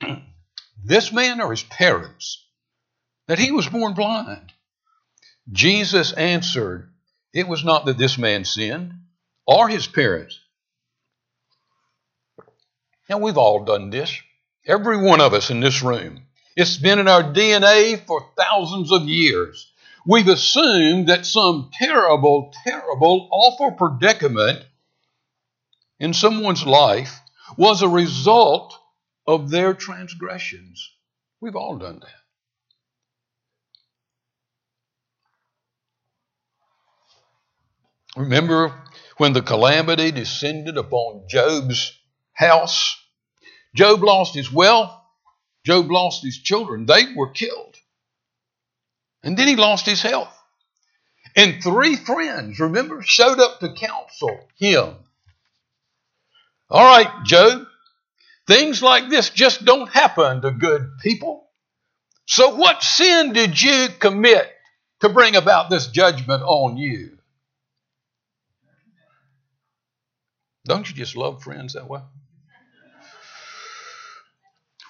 this 0.83 1.11
man 1.11 1.41
or 1.41 1.51
his 1.51 1.63
parents, 1.63 2.45
that 3.27 3.39
he 3.39 3.51
was 3.51 3.67
born 3.67 3.93
blind? 3.93 4.52
Jesus 5.51 6.13
answered, 6.13 6.89
It 7.33 7.47
was 7.47 7.63
not 7.63 7.85
that 7.85 7.97
this 7.97 8.17
man 8.17 8.45
sinned 8.45 8.93
or 9.45 9.67
his 9.67 9.87
parents. 9.87 10.39
Now, 13.09 13.17
we've 13.17 13.37
all 13.37 13.65
done 13.65 13.89
this. 13.89 14.15
Every 14.65 14.97
one 14.97 15.19
of 15.19 15.33
us 15.33 15.49
in 15.49 15.59
this 15.59 15.83
room. 15.83 16.23
It's 16.55 16.77
been 16.77 16.99
in 16.99 17.07
our 17.07 17.23
DNA 17.23 17.99
for 18.05 18.29
thousands 18.37 18.91
of 18.91 19.07
years. 19.07 19.71
We've 20.05 20.27
assumed 20.27 21.07
that 21.07 21.25
some 21.25 21.69
terrible, 21.73 22.53
terrible, 22.63 23.29
awful 23.31 23.71
predicament 23.71 24.65
in 25.99 26.13
someone's 26.13 26.65
life 26.65 27.19
was 27.57 27.81
a 27.81 27.87
result 27.87 28.77
of 29.27 29.49
their 29.49 29.73
transgressions. 29.73 30.91
We've 31.41 31.55
all 31.55 31.77
done 31.77 31.99
that. 31.99 32.22
Remember 38.15 38.83
when 39.17 39.33
the 39.33 39.41
calamity 39.41 40.11
descended 40.11 40.77
upon 40.77 41.25
Job's 41.27 41.97
house? 42.33 42.95
Job 43.75 44.03
lost 44.03 44.35
his 44.35 44.51
wealth, 44.51 44.91
Job 45.65 45.89
lost 45.89 46.23
his 46.23 46.37
children. 46.37 46.85
They 46.85 47.13
were 47.15 47.31
killed. 47.31 47.75
And 49.23 49.37
then 49.37 49.47
he 49.47 49.55
lost 49.55 49.85
his 49.85 50.01
health. 50.01 50.37
And 51.35 51.63
three 51.63 51.95
friends, 51.95 52.59
remember, 52.59 53.01
showed 53.01 53.39
up 53.39 53.59
to 53.59 53.73
counsel 53.73 54.47
him. 54.57 54.95
All 56.69 56.85
right, 56.85 57.25
Job, 57.25 57.65
things 58.47 58.83
like 58.83 59.09
this 59.09 59.29
just 59.29 59.65
don't 59.65 59.89
happen 59.89 60.41
to 60.41 60.51
good 60.51 60.99
people. 61.01 61.47
So, 62.25 62.55
what 62.55 62.83
sin 62.83 63.33
did 63.33 63.59
you 63.59 63.87
commit 63.99 64.49
to 65.01 65.09
bring 65.09 65.35
about 65.35 65.69
this 65.69 65.87
judgment 65.87 66.43
on 66.43 66.77
you? 66.77 67.12
Don't 70.65 70.89
you 70.89 70.95
just 70.95 71.15
love 71.15 71.43
friends 71.43 71.73
that 71.73 71.89
way? 71.89 72.01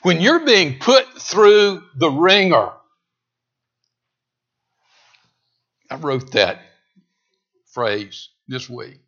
When 0.03 0.22
you're 0.22 0.46
being 0.46 0.80
put 0.80 1.06
through 1.20 1.84
the 1.96 2.12
wringer, 2.12 2.72
I 5.89 5.96
wrote 5.96 6.32
that 6.34 6.60
phrase 7.72 8.30
this 8.48 8.70
week. 8.70 9.00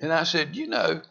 And 0.00 0.12
I 0.12 0.24
said, 0.24 0.56
you 0.56 0.66
know, 0.66 1.02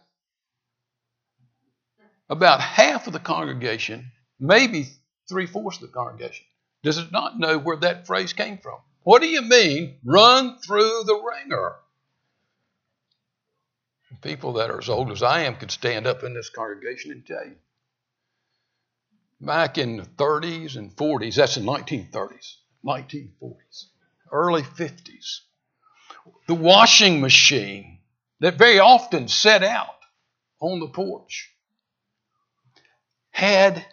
about 2.29 2.61
half 2.61 3.07
of 3.07 3.13
the 3.13 3.19
congregation, 3.19 4.11
maybe 4.39 4.87
three 5.29 5.45
fourths 5.45 5.77
of 5.77 5.83
the 5.83 5.93
congregation, 5.93 6.45
does 6.83 7.11
not 7.11 7.39
know 7.39 7.57
where 7.57 7.77
that 7.77 8.07
phrase 8.07 8.33
came 8.33 8.57
from. 8.57 8.79
What 9.03 9.21
do 9.21 9.27
you 9.27 9.41
mean, 9.41 9.97
run 10.03 10.57
through 10.59 11.03
the 11.05 11.21
wringer? 11.21 11.73
People 14.21 14.53
that 14.53 14.71
are 14.71 14.79
as 14.79 14.89
old 14.89 15.11
as 15.11 15.23
I 15.23 15.41
am 15.41 15.55
could 15.55 15.71
stand 15.71 16.07
up 16.07 16.23
in 16.23 16.33
this 16.33 16.49
congregation 16.49 17.11
and 17.11 17.25
tell 17.25 17.45
you. 17.45 17.55
Back 19.41 19.77
in 19.77 19.97
the 19.97 20.03
30s 20.03 20.75
and 20.75 20.95
40s, 20.95 21.35
that's 21.35 21.55
the 21.55 21.61
1930s, 21.61 22.55
1940s 22.85 23.85
early 24.31 24.61
50s. 24.61 25.39
The 26.47 26.55
washing 26.55 27.21
machine 27.21 27.99
that 28.39 28.55
very 28.55 28.79
often 28.79 29.27
set 29.27 29.63
out 29.63 29.87
on 30.59 30.79
the 30.79 30.87
porch 30.87 31.53
had 33.31 33.85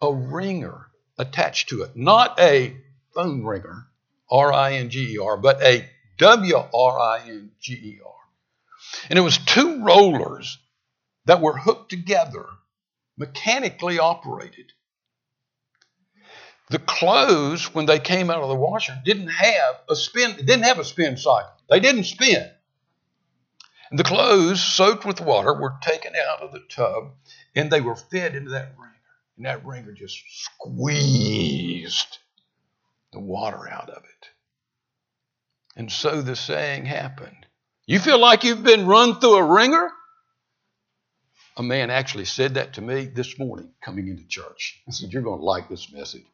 a 0.00 0.12
wringer 0.12 0.86
attached 1.18 1.70
to 1.70 1.82
it. 1.82 1.96
Not 1.96 2.38
a 2.40 2.76
phone 3.14 3.44
ringer, 3.44 3.86
R 4.30 4.52
I 4.52 4.74
N 4.74 4.90
G 4.90 5.14
E 5.14 5.18
R, 5.18 5.36
but 5.36 5.62
a 5.62 5.88
W 6.18 6.56
R 6.56 7.00
I 7.00 7.20
N 7.26 7.50
G 7.60 7.74
E 7.74 7.98
R. 8.04 8.12
And 9.08 9.18
it 9.18 9.22
was 9.22 9.38
two 9.38 9.82
rollers 9.82 10.58
that 11.26 11.40
were 11.40 11.56
hooked 11.56 11.90
together, 11.90 12.46
mechanically 13.16 13.98
operated. 13.98 14.72
The 16.70 16.78
clothes, 16.78 17.74
when 17.74 17.86
they 17.86 17.98
came 17.98 18.30
out 18.30 18.42
of 18.42 18.48
the 18.48 18.54
washer, 18.54 18.98
didn't 19.04 19.28
have 19.28 19.80
a 19.88 19.96
spin, 19.96 20.36
didn't 20.36 20.62
have 20.62 20.78
a 20.78 20.84
spin 20.84 21.16
cycle. 21.16 21.52
They 21.68 21.80
didn't 21.80 22.04
spin. 22.04 22.50
And 23.90 23.98
the 23.98 24.04
clothes, 24.04 24.62
soaked 24.62 25.04
with 25.04 25.20
water, 25.20 25.52
were 25.54 25.74
taken 25.82 26.14
out 26.16 26.40
of 26.40 26.52
the 26.52 26.62
tub 26.68 27.12
and 27.54 27.70
they 27.70 27.80
were 27.80 27.96
fed 27.96 28.34
into 28.34 28.50
that 28.50 28.74
wringer. 28.78 28.92
And 29.36 29.46
that 29.46 29.64
wringer 29.64 29.92
just 29.92 30.22
squeezed 30.26 32.18
the 33.12 33.20
water 33.20 33.68
out 33.68 33.90
of 33.90 34.02
it. 34.04 34.28
And 35.76 35.92
so 35.92 36.22
the 36.22 36.36
saying 36.36 36.86
happened. 36.86 37.46
You 37.86 37.98
feel 37.98 38.18
like 38.18 38.44
you've 38.44 38.62
been 38.62 38.86
run 38.86 39.20
through 39.20 39.36
a 39.36 39.44
wringer? 39.44 39.90
A 41.56 41.62
man 41.62 41.90
actually 41.90 42.24
said 42.24 42.54
that 42.54 42.74
to 42.74 42.80
me 42.80 43.04
this 43.04 43.38
morning 43.38 43.70
coming 43.82 44.08
into 44.08 44.26
church. 44.26 44.80
I 44.88 44.90
said, 44.90 45.12
You're 45.12 45.22
going 45.22 45.38
to 45.38 45.44
like 45.44 45.68
this 45.68 45.92
message. 45.92 46.24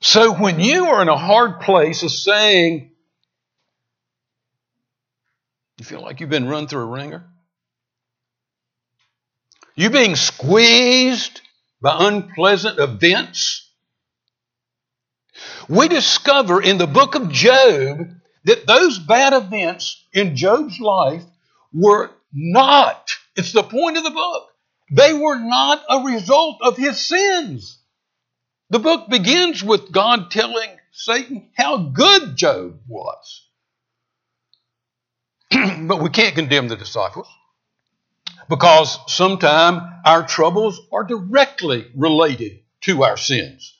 So 0.00 0.32
when 0.32 0.60
you 0.60 0.86
are 0.86 1.02
in 1.02 1.08
a 1.08 1.16
hard 1.16 1.60
place 1.60 2.04
of 2.04 2.12
saying, 2.12 2.92
you 5.76 5.84
feel 5.84 6.00
like 6.00 6.20
you've 6.20 6.30
been 6.30 6.48
run 6.48 6.68
through 6.68 6.82
a 6.82 6.86
wringer? 6.86 7.24
You 9.74 9.90
being 9.90 10.14
squeezed 10.16 11.40
by 11.82 11.96
unpleasant 12.08 12.78
events? 12.78 13.70
We 15.68 15.88
discover 15.88 16.62
in 16.62 16.78
the 16.78 16.86
book 16.86 17.14
of 17.16 17.30
Job 17.30 18.08
that 18.48 18.66
those 18.66 18.98
bad 18.98 19.34
events 19.34 20.02
in 20.14 20.34
Job's 20.34 20.80
life 20.80 21.22
were 21.72 22.10
not, 22.32 23.10
it's 23.36 23.52
the 23.52 23.62
point 23.62 23.98
of 23.98 24.04
the 24.04 24.10
book, 24.10 24.48
they 24.90 25.12
were 25.12 25.38
not 25.38 25.82
a 25.88 26.00
result 26.00 26.56
of 26.62 26.78
his 26.78 26.98
sins. 26.98 27.78
The 28.70 28.78
book 28.78 29.10
begins 29.10 29.62
with 29.62 29.92
God 29.92 30.30
telling 30.30 30.70
Satan 30.92 31.50
how 31.58 31.76
good 31.76 32.36
Job 32.36 32.80
was. 32.88 33.48
but 35.50 36.00
we 36.00 36.08
can't 36.08 36.34
condemn 36.34 36.68
the 36.68 36.76
disciples 36.76 37.28
because 38.48 38.98
sometimes 39.08 39.82
our 40.06 40.26
troubles 40.26 40.80
are 40.90 41.04
directly 41.04 41.86
related 41.94 42.60
to 42.82 43.04
our 43.04 43.18
sins. 43.18 43.74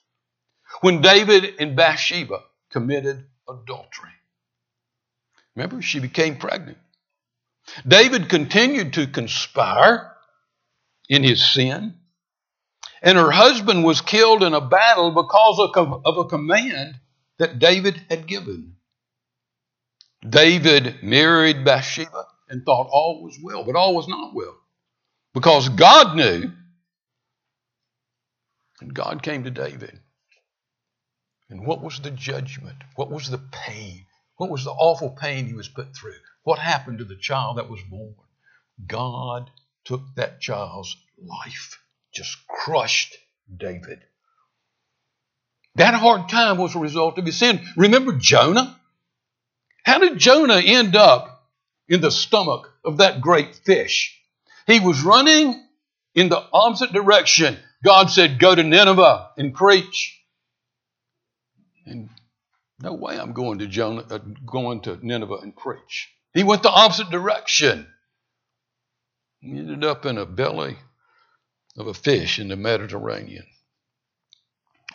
When 0.82 1.00
David 1.00 1.54
and 1.58 1.74
Bathsheba 1.74 2.40
committed 2.70 3.24
adultery, 3.48 4.12
remember, 5.58 5.82
she 5.82 6.00
became 6.00 6.36
pregnant. 6.36 6.78
David 7.86 8.28
continued 8.28 8.94
to 8.94 9.06
conspire 9.06 10.12
in 11.08 11.22
his 11.22 11.44
sin 11.44 11.94
and 13.02 13.16
her 13.16 13.30
husband 13.30 13.84
was 13.84 14.00
killed 14.00 14.42
in 14.42 14.54
a 14.54 14.60
battle 14.60 15.10
because 15.12 15.58
of 16.04 16.18
a 16.18 16.24
command 16.24 16.98
that 17.38 17.58
David 17.58 18.00
had 18.10 18.26
given. 18.26 18.76
David 20.28 21.02
married 21.02 21.64
Bathsheba 21.64 22.26
and 22.48 22.64
thought 22.64 22.88
all 22.90 23.22
was 23.22 23.38
well, 23.42 23.62
but 23.62 23.76
all 23.76 23.94
was 23.94 24.08
not 24.08 24.34
well. 24.34 24.56
Because 25.32 25.68
God 25.68 26.16
knew, 26.16 26.50
and 28.80 28.94
God 28.94 29.22
came 29.22 29.44
to 29.44 29.50
David. 29.50 30.00
And 31.50 31.64
what 31.64 31.82
was 31.82 32.00
the 32.00 32.10
judgment? 32.10 32.76
What 32.96 33.10
was 33.10 33.30
the 33.30 33.38
pain? 33.38 34.06
What 34.38 34.50
was 34.50 34.64
the 34.64 34.70
awful 34.70 35.10
pain 35.10 35.46
he 35.46 35.54
was 35.54 35.68
put 35.68 35.94
through? 35.94 36.14
What 36.44 36.58
happened 36.58 36.98
to 36.98 37.04
the 37.04 37.16
child 37.16 37.58
that 37.58 37.68
was 37.68 37.80
born? 37.90 38.14
God 38.86 39.50
took 39.84 40.00
that 40.14 40.40
child's 40.40 40.96
life, 41.20 41.78
just 42.14 42.38
crushed 42.46 43.16
David. 43.54 43.98
That 45.74 45.94
hard 45.94 46.28
time 46.28 46.56
was 46.56 46.74
a 46.74 46.78
result 46.78 47.18
of 47.18 47.26
his 47.26 47.38
sin. 47.38 47.60
Remember 47.76 48.12
Jonah? 48.12 48.78
How 49.84 49.98
did 49.98 50.18
Jonah 50.18 50.60
end 50.60 50.94
up 50.94 51.48
in 51.88 52.00
the 52.00 52.10
stomach 52.10 52.72
of 52.84 52.98
that 52.98 53.20
great 53.20 53.56
fish? 53.56 54.20
He 54.66 54.80
was 54.80 55.02
running 55.02 55.66
in 56.14 56.28
the 56.28 56.42
opposite 56.52 56.92
direction. 56.92 57.58
God 57.84 58.10
said, 58.10 58.38
Go 58.38 58.54
to 58.54 58.62
Nineveh 58.62 59.30
and 59.36 59.54
preach. 59.54 60.20
And 61.86 62.10
no 62.80 62.94
way 62.94 63.18
I'm 63.18 63.32
going 63.32 63.58
to 63.58 63.66
Jonah, 63.66 64.04
uh, 64.10 64.18
going 64.46 64.82
to 64.82 64.98
Nineveh 65.04 65.38
and 65.42 65.56
preach. 65.56 66.10
He 66.34 66.44
went 66.44 66.62
the 66.62 66.70
opposite 66.70 67.10
direction. 67.10 67.86
He 69.40 69.58
ended 69.58 69.84
up 69.84 70.06
in 70.06 70.18
a 70.18 70.26
belly 70.26 70.76
of 71.76 71.86
a 71.86 71.94
fish 71.94 72.38
in 72.38 72.48
the 72.48 72.56
Mediterranean. 72.56 73.46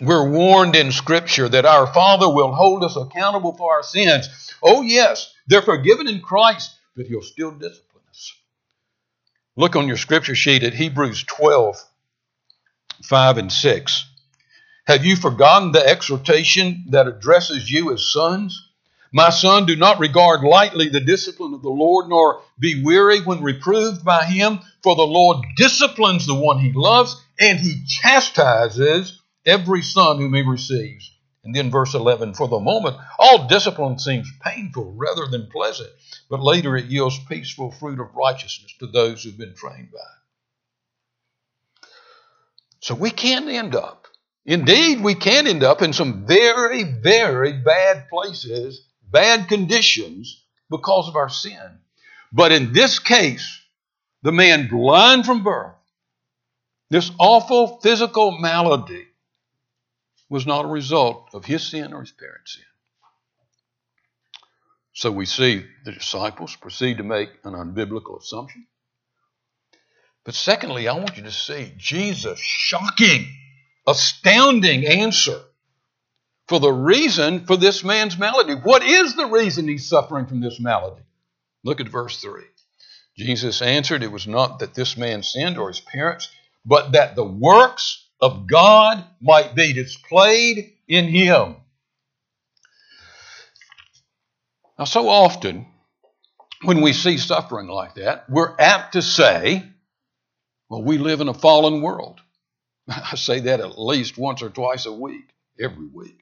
We're 0.02 0.30
warned 0.30 0.75
in 0.75 0.92
Scripture 0.92 1.48
that 1.50 1.66
our 1.66 1.88
Father 1.94 2.28
will 2.28 2.54
hold 2.54 2.84
us 2.84 2.96
accountable 2.96 3.56
for 3.56 3.74
our 3.74 3.84
sins. 3.84 4.28
Oh, 4.62 4.82
yes, 4.82 5.34
they're 5.48 5.62
forgiven 5.62 6.08
in 6.08 6.22
Christ, 6.22 6.72
but 6.96 7.06
He'll 7.06 7.22
still 7.22 7.52
discipline 7.52 8.04
us. 8.10 8.34
Look 9.56 9.75
on 9.75 9.88
your 9.88 9.98
Scripture 9.98 10.36
sheet 10.36 10.63
at 10.63 10.74
Hebrews 10.74 11.24
12 11.24 11.78
5 13.04 13.38
and 13.38 13.52
6. 13.52 14.06
Have 14.86 15.06
you 15.06 15.16
forgotten 15.16 15.72
the 15.72 15.86
exhortation 15.86 16.86
that 16.90 17.08
addresses 17.08 17.72
you 17.72 17.94
as 17.94 18.06
sons? 18.06 18.70
My 19.13 19.30
son, 19.30 19.66
do 19.66 19.75
not 19.75 20.00
regard 20.00 20.42
lightly 20.44 20.90
the 20.90 21.00
discipline 21.00 21.54
of 21.54 21.62
the 21.62 21.70
Lord, 21.70 22.10
nor 22.10 22.42
be 22.60 22.84
weary 22.84 23.22
when 23.22 23.44
reproved 23.44 24.04
by 24.04 24.25
him, 24.25 24.60
for 24.82 24.96
the 24.96 25.04
Lord 25.04 25.46
disciplines 25.56 26.25
the 26.25 26.36
one 26.36 26.60
he 26.60 26.74
loves, 26.74 27.16
and 27.40 27.60
he 27.60 27.86
chastises 27.86 29.22
every 29.46 29.84
son 29.84 30.18
whom 30.18 30.34
he 30.34 30.42
receives. 30.42 31.12
And 31.44 31.56
then 31.56 31.72
verse 31.72 31.94
11 31.94 32.34
For 32.34 32.48
the 32.48 32.60
moment, 32.60 32.98
all 33.20 33.48
discipline 33.48 34.00
seems 34.00 34.28
painful 34.42 34.94
rather 34.98 35.28
than 35.28 35.48
pleasant, 35.52 35.92
but 36.30 36.42
later 36.42 36.75
it 36.75 36.86
yields 36.86 37.20
peaceful 37.30 37.72
fruit 37.72 38.00
of 38.00 38.16
righteousness 38.16 38.74
to 38.80 38.88
those 38.88 39.24
who've 39.24 39.38
been 39.38 39.56
trained 39.56 39.92
by 39.92 40.00
it. 40.00 41.88
So 42.80 42.96
we 42.96 43.12
can 43.12 43.48
end 43.48 43.75
up, 43.75 44.08
indeed, 44.46 45.02
we 45.02 45.16
can 45.16 45.48
end 45.48 45.64
up 45.64 45.82
in 45.82 45.94
some 45.94 46.26
very, 46.26 46.84
very 46.84 47.54
bad 47.54 48.10
places, 48.10 48.86
bad 49.10 49.48
conditions 49.48 50.44
because 50.70 51.08
of 51.08 51.16
our 51.16 51.30
sin. 51.30 51.80
But 52.32 52.52
in 52.52 52.74
this 52.74 53.00
case, 53.00 53.62
the 54.24 54.32
man 54.32 54.68
blind 54.68 55.26
from 55.26 55.44
birth, 55.44 55.76
this 56.90 57.12
awful 57.20 57.80
physical 57.82 58.38
malady, 58.40 59.06
was 60.30 60.48
not 60.48 60.66
a 60.66 60.70
result 60.70 61.30
of 61.34 61.46
his 61.46 61.70
sin 61.70 61.94
or 61.94 62.02
his 62.02 62.12
parents' 62.12 62.56
sin. 62.56 62.64
So 64.94 65.12
we 65.12 65.25
see 65.25 65.66
the 65.86 65.92
disciples 65.92 66.56
proceed 66.56 66.98
to 66.98 67.03
make 67.03 67.29
an 67.44 67.53
unbiblical 67.53 68.20
assumption. 68.20 68.66
But 70.24 70.36
secondly, 70.36 70.88
I 70.88 70.94
want 70.94 71.18
you 71.18 71.24
to 71.24 71.32
see 71.32 71.74
Jesus' 71.77 72.40
shocking, 72.40 73.27
astounding 73.87 74.85
answer 74.85 75.39
for 76.48 76.59
the 76.59 76.72
reason 76.72 77.46
for 77.46 77.57
this 77.57 77.83
man's 77.83 78.17
malady. 78.17 78.53
What 78.53 78.83
is 78.83 79.15
the 79.15 79.27
reason 79.27 79.67
he's 79.67 79.87
suffering 79.87 80.25
from 80.25 80.41
this 80.41 80.59
malady? 80.59 81.01
Look 81.63 81.79
at 81.79 81.87
verse 81.87 82.22
3. 82.22 82.43
Jesus 83.17 83.61
answered, 83.61 84.03
It 84.03 84.11
was 84.11 84.27
not 84.27 84.59
that 84.59 84.74
this 84.74 84.98
man 84.98 85.24
sinned 85.24 85.57
or 85.57 85.69
his 85.69 85.79
parents, 85.79 86.29
but 86.65 86.93
that 86.93 87.15
the 87.15 87.24
works 87.24 88.05
of 88.19 88.48
God 88.48 89.03
might 89.22 89.55
be 89.55 89.74
displayed 89.74 90.74
in 90.87 91.07
him. 91.07 91.57
Now, 94.79 94.85
so 94.85 95.07
often 95.07 95.67
when 96.63 96.81
we 96.81 96.93
see 96.93 97.17
suffering 97.17 97.67
like 97.67 97.96
that, 97.96 98.29
we're 98.29 98.55
apt 98.57 98.93
to 98.93 99.01
say, 99.01 99.63
well, 100.69 100.83
we 100.83 100.98
live 100.98 101.22
in 101.22 101.27
a 101.27 101.33
fallen 101.33 101.81
world. 101.81 102.19
I 102.87 103.15
say 103.15 103.41
that 103.41 103.59
at 103.59 103.79
least 103.79 104.17
once 104.17 104.41
or 104.41 104.50
twice 104.50 104.85
a 104.85 104.93
week, 104.93 105.29
every 105.59 105.87
week. 105.87 106.19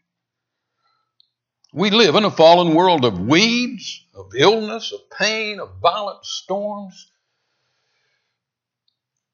We 1.73 1.89
live 1.89 2.15
in 2.15 2.25
a 2.25 2.31
fallen 2.31 2.75
world 2.75 3.05
of 3.05 3.19
weeds, 3.19 4.05
of 4.13 4.31
illness, 4.35 4.91
of 4.91 4.99
pain, 5.17 5.59
of 5.59 5.79
violent 5.81 6.25
storms, 6.25 7.09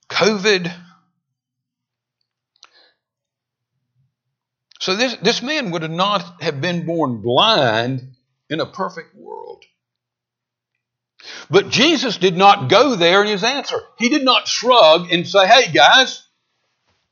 COVID, 0.09 0.71
So 4.87 4.95
this, 4.95 5.15
this 5.17 5.41
man 5.41 5.71
would 5.71 5.89
not 5.89 6.41
have 6.41 6.61
been 6.61 6.85
born 6.85 7.21
blind 7.21 8.15
in 8.49 8.59
a 8.61 8.65
perfect 8.65 9.15
world. 9.15 9.65
But 11.49 11.69
Jesus 11.69 12.17
did 12.17 12.37
not 12.37 12.69
go 12.69 12.95
there 12.95 13.21
in 13.21 13.27
his 13.27 13.43
answer. 13.43 13.81
He 13.97 14.09
did 14.09 14.23
not 14.23 14.47
shrug 14.47 15.11
and 15.11 15.27
say, 15.27 15.45
hey 15.45 15.73
guys, 15.73 16.26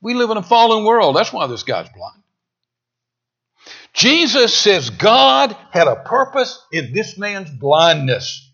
we 0.00 0.14
live 0.14 0.30
in 0.30 0.36
a 0.36 0.42
fallen 0.42 0.84
world. 0.84 1.16
That's 1.16 1.32
why 1.32 1.46
this 1.46 1.62
guy's 1.62 1.88
blind. 1.88 2.22
Jesus 3.92 4.54
says 4.54 4.90
God 4.90 5.56
had 5.70 5.88
a 5.88 5.96
purpose 5.96 6.62
in 6.70 6.92
this 6.92 7.16
man's 7.16 7.50
blindness. 7.50 8.50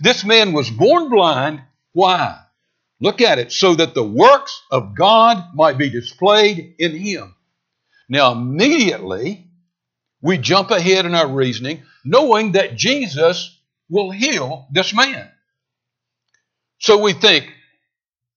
This 0.00 0.24
man 0.24 0.52
was 0.52 0.70
born 0.70 1.10
blind. 1.10 1.62
Why? 1.92 2.38
Look 3.00 3.20
at 3.20 3.38
it. 3.38 3.52
So 3.52 3.74
that 3.74 3.94
the 3.94 4.04
works 4.04 4.62
of 4.70 4.94
God 4.94 5.54
might 5.54 5.76
be 5.76 5.90
displayed 5.90 6.76
in 6.78 6.96
him. 6.96 7.34
Now, 8.08 8.32
immediately, 8.32 9.46
we 10.22 10.38
jump 10.38 10.70
ahead 10.70 11.04
in 11.04 11.14
our 11.14 11.28
reasoning, 11.28 11.82
knowing 12.04 12.52
that 12.52 12.76
Jesus 12.76 13.60
will 13.90 14.10
heal 14.10 14.66
this 14.72 14.94
man. 14.94 15.28
So 16.78 17.02
we 17.02 17.12
think 17.12 17.52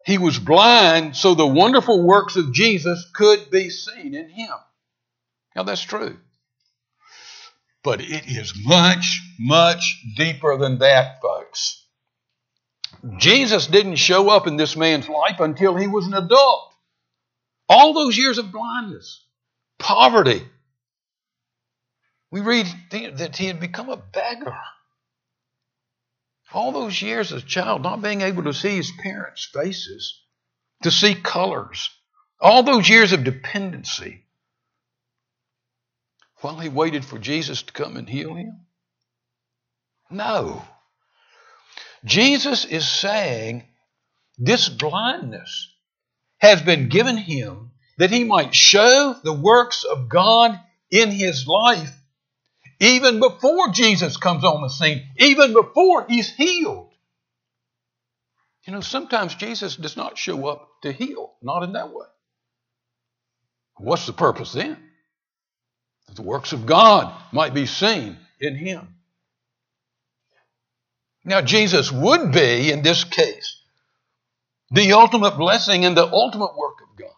he 0.05 0.17
was 0.17 0.37
blind 0.37 1.15
so 1.15 1.33
the 1.33 1.47
wonderful 1.47 2.05
works 2.05 2.35
of 2.35 2.53
Jesus 2.53 3.09
could 3.13 3.49
be 3.49 3.69
seen 3.69 4.13
in 4.13 4.29
him. 4.29 4.53
Now, 5.55 5.63
that's 5.63 5.81
true. 5.81 6.17
But 7.83 8.01
it 8.01 8.25
is 8.27 8.53
much, 8.65 9.21
much 9.39 10.03
deeper 10.15 10.57
than 10.57 10.79
that, 10.79 11.21
folks. 11.21 11.83
Jesus 13.17 13.67
didn't 13.67 13.95
show 13.95 14.29
up 14.29 14.47
in 14.47 14.57
this 14.57 14.75
man's 14.75 15.09
life 15.09 15.39
until 15.39 15.75
he 15.75 15.87
was 15.87 16.07
an 16.07 16.13
adult. 16.13 16.71
All 17.67 17.93
those 17.93 18.17
years 18.17 18.37
of 18.37 18.51
blindness 18.51 19.23
poverty. 19.79 20.41
We 22.31 22.41
read 22.41 22.67
that 22.91 23.35
he 23.37 23.45
had 23.45 23.59
become 23.59 23.89
a 23.89 23.97
beggar. 23.97 24.55
All 26.53 26.71
those 26.71 27.01
years 27.01 27.33
as 27.33 27.43
a 27.43 27.45
child, 27.45 27.81
not 27.81 28.01
being 28.01 28.21
able 28.21 28.43
to 28.43 28.53
see 28.53 28.75
his 28.75 28.91
parents' 28.91 29.45
faces, 29.45 30.21
to 30.83 30.91
see 30.91 31.15
colors, 31.15 31.89
all 32.39 32.63
those 32.63 32.87
years 32.87 33.11
of 33.11 33.23
dependency, 33.23 34.25
while 36.41 36.59
he 36.59 36.69
waited 36.69 37.03
for 37.03 37.17
Jesus 37.17 37.63
to 37.63 37.73
come 37.73 37.97
and 37.97 38.07
heal 38.07 38.35
him? 38.35 38.67
No. 40.09 40.63
Jesus 42.03 42.65
is 42.65 42.87
saying 42.87 43.63
this 44.37 44.69
blindness 44.69 45.73
has 46.37 46.61
been 46.61 46.89
given 46.89 47.17
him 47.17 47.71
that 47.97 48.11
he 48.11 48.23
might 48.23 48.53
show 48.53 49.15
the 49.23 49.33
works 49.33 49.83
of 49.83 50.09
God 50.09 50.59
in 50.91 51.09
his 51.09 51.47
life 51.47 51.91
even 52.79 53.19
before 53.19 53.69
Jesus 53.69 54.17
comes 54.17 54.43
on 54.43 54.61
the 54.61 54.69
scene, 54.69 55.03
even 55.17 55.53
before 55.53 56.05
he's 56.07 56.29
healed. 56.29 56.91
You 58.65 58.73
know, 58.73 58.81
sometimes 58.81 59.35
Jesus 59.35 59.75
does 59.75 59.95
not 59.95 60.17
show 60.17 60.47
up 60.47 60.69
to 60.81 60.91
heal, 60.91 61.33
not 61.41 61.63
in 61.63 61.73
that 61.73 61.93
way. 61.93 62.07
What's 63.77 64.05
the 64.07 64.13
purpose 64.13 64.53
then? 64.53 64.77
That 66.07 66.15
the 66.15 66.23
works 66.23 66.53
of 66.53 66.65
God 66.65 67.13
might 67.31 67.53
be 67.53 67.65
seen 67.65 68.17
in 68.39 68.55
him. 68.55 68.87
Now, 71.23 71.41
Jesus 71.41 71.91
would 71.91 72.31
be, 72.31 72.71
in 72.71 72.81
this 72.81 73.03
case, 73.03 73.59
the 74.71 74.93
ultimate 74.93 75.37
blessing 75.37 75.85
and 75.85 75.95
the 75.95 76.05
ultimate 76.07 76.55
work 76.57 76.81
of 76.81 76.95
God. 76.97 77.09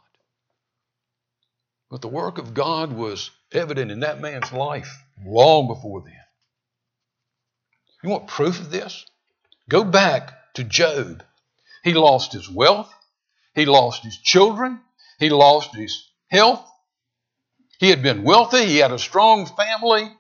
But 1.90 2.02
the 2.02 2.08
work 2.08 2.38
of 2.38 2.54
God 2.54 2.94
was 2.94 3.32
evident 3.52 3.92
in 3.92 4.02
that 4.02 4.22
man's 4.22 4.52
life 4.52 5.04
long 5.26 5.68
before 5.68 6.02
then. 6.02 6.14
You 8.04 8.10
want 8.10 8.28
proof 8.28 8.60
of 8.60 8.72
this? 8.72 9.06
Go 9.70 9.84
back 9.84 10.54
to 10.56 10.64
Job. 10.64 11.24
He 11.84 11.94
lost 11.94 12.34
his 12.34 12.50
wealth, 12.50 12.94
he 13.56 13.66
lost 13.66 14.04
his 14.04 14.18
children, 14.18 14.82
he 15.20 15.30
lost 15.30 15.76
his 15.76 16.10
health. 16.30 16.66
He 17.80 17.90
had 17.90 18.02
been 18.02 18.24
wealthy, 18.24 18.66
he 18.66 18.78
had 18.78 18.92
a 18.92 19.00
strong 19.00 19.46
family. 19.46 20.12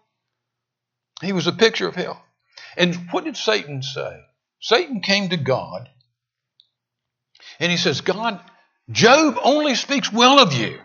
He 1.21 1.33
was 1.33 1.47
a 1.47 1.51
picture 1.51 1.87
of 1.87 1.95
health. 1.95 2.21
And 2.77 2.95
what 3.11 3.23
did 3.23 3.35
Satan 3.35 3.81
say? 3.81 4.19
Satan 4.59 5.01
came 5.01 5.29
to 5.29 5.37
God 5.37 5.89
and 7.59 7.71
he 7.71 7.77
says, 7.77 8.01
God, 8.01 8.39
Job 8.89 9.37
only 9.43 9.75
speaks 9.75 10.13
well 10.13 10.39
of 10.39 10.53
you 10.53 10.79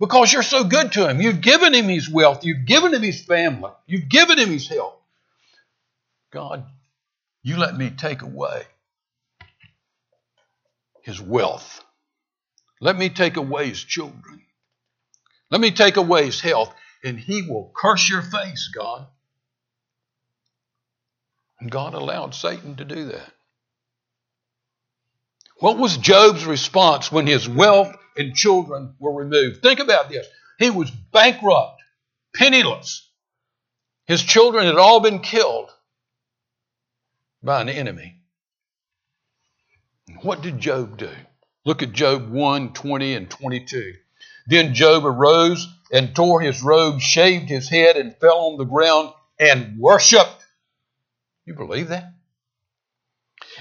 because 0.00 0.32
you're 0.32 0.42
so 0.42 0.64
good 0.64 0.92
to 0.92 1.08
him. 1.08 1.20
You've 1.20 1.42
given 1.42 1.74
him 1.74 1.88
his 1.88 2.08
wealth, 2.08 2.44
you've 2.44 2.64
given 2.64 2.92
him 2.94 3.02
his 3.02 3.22
family, 3.22 3.70
you've 3.86 4.08
given 4.08 4.38
him 4.38 4.48
his 4.48 4.66
health. 4.66 4.96
God, 6.32 6.64
you 7.42 7.56
let 7.58 7.76
me 7.76 7.90
take 7.90 8.22
away 8.22 8.62
his 11.02 11.20
wealth. 11.20 11.84
Let 12.80 12.96
me 12.96 13.10
take 13.10 13.36
away 13.36 13.68
his 13.68 13.82
children. 13.82 14.42
Let 15.50 15.60
me 15.60 15.70
take 15.70 15.96
away 15.96 16.24
his 16.24 16.40
health, 16.40 16.72
and 17.04 17.18
he 17.18 17.42
will 17.42 17.70
curse 17.76 18.08
your 18.08 18.22
face, 18.22 18.70
God. 18.74 19.06
And 21.58 21.70
God 21.70 21.92
allowed 21.92 22.34
Satan 22.34 22.76
to 22.76 22.84
do 22.86 23.06
that. 23.06 23.32
What 25.58 25.76
was 25.76 25.98
Job's 25.98 26.46
response 26.46 27.12
when 27.12 27.26
his 27.26 27.46
wealth 27.46 27.94
and 28.20 28.34
children 28.34 28.94
were 28.98 29.12
removed? 29.12 29.62
Think 29.62 29.80
about 29.80 30.08
this. 30.08 30.26
He 30.58 30.70
was 30.70 30.90
bankrupt, 30.90 31.82
penniless. 32.34 33.08
His 34.06 34.22
children 34.22 34.66
had 34.66 34.76
all 34.76 35.00
been 35.00 35.20
killed 35.20 35.70
by 37.42 37.60
an 37.60 37.68
enemy. 37.68 38.16
What 40.22 40.42
did 40.42 40.58
Job 40.58 40.98
do? 40.98 41.10
Look 41.64 41.82
at 41.82 41.92
Job 41.92 42.30
1 42.30 42.72
20 42.72 43.14
and 43.14 43.30
22. 43.30 43.94
Then 44.46 44.74
Job 44.74 45.04
arose 45.04 45.66
and 45.92 46.14
tore 46.14 46.40
his 46.40 46.62
robe, 46.62 47.00
shaved 47.00 47.48
his 47.48 47.68
head, 47.68 47.96
and 47.96 48.16
fell 48.16 48.38
on 48.50 48.58
the 48.58 48.64
ground 48.64 49.12
and 49.38 49.78
worshiped. 49.78 50.44
You 51.44 51.54
believe 51.54 51.88
that? 51.88 52.12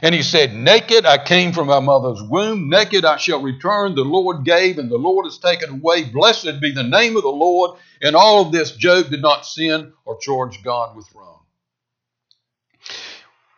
And 0.01 0.15
he 0.15 0.23
said, 0.23 0.53
Naked 0.53 1.05
I 1.05 1.17
came 1.17 1.51
from 1.51 1.67
my 1.67 1.79
mother's 1.79 2.21
womb, 2.21 2.69
naked 2.69 3.03
I 3.03 3.17
shall 3.17 3.41
return. 3.41 3.95
The 3.95 4.03
Lord 4.03 4.45
gave, 4.45 4.77
and 4.77 4.89
the 4.89 4.97
Lord 4.97 5.25
has 5.25 5.37
taken 5.37 5.69
away. 5.69 6.05
Blessed 6.05 6.61
be 6.61 6.71
the 6.71 6.83
name 6.83 7.17
of 7.17 7.23
the 7.23 7.29
Lord. 7.29 7.77
In 8.01 8.15
all 8.15 8.45
of 8.45 8.51
this, 8.51 8.71
Job 8.71 9.09
did 9.09 9.21
not 9.21 9.45
sin 9.45 9.93
or 10.05 10.17
charge 10.19 10.63
God 10.63 10.95
with 10.95 11.07
wrong. 11.13 11.39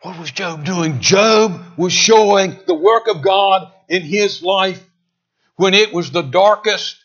What 0.01 0.19
was 0.19 0.31
Job 0.31 0.65
doing? 0.65 0.99
Job 0.99 1.77
was 1.77 1.93
showing 1.93 2.57
the 2.65 2.73
work 2.73 3.07
of 3.07 3.21
God 3.21 3.71
in 3.87 4.01
his 4.01 4.41
life 4.41 4.83
when 5.57 5.75
it 5.75 5.93
was 5.93 6.09
the 6.09 6.23
darkest, 6.23 6.97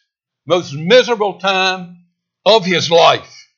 most 0.47 0.73
miserable 0.73 1.39
time 1.39 2.05
of 2.47 2.65
his 2.65 2.91
life. 2.91 3.49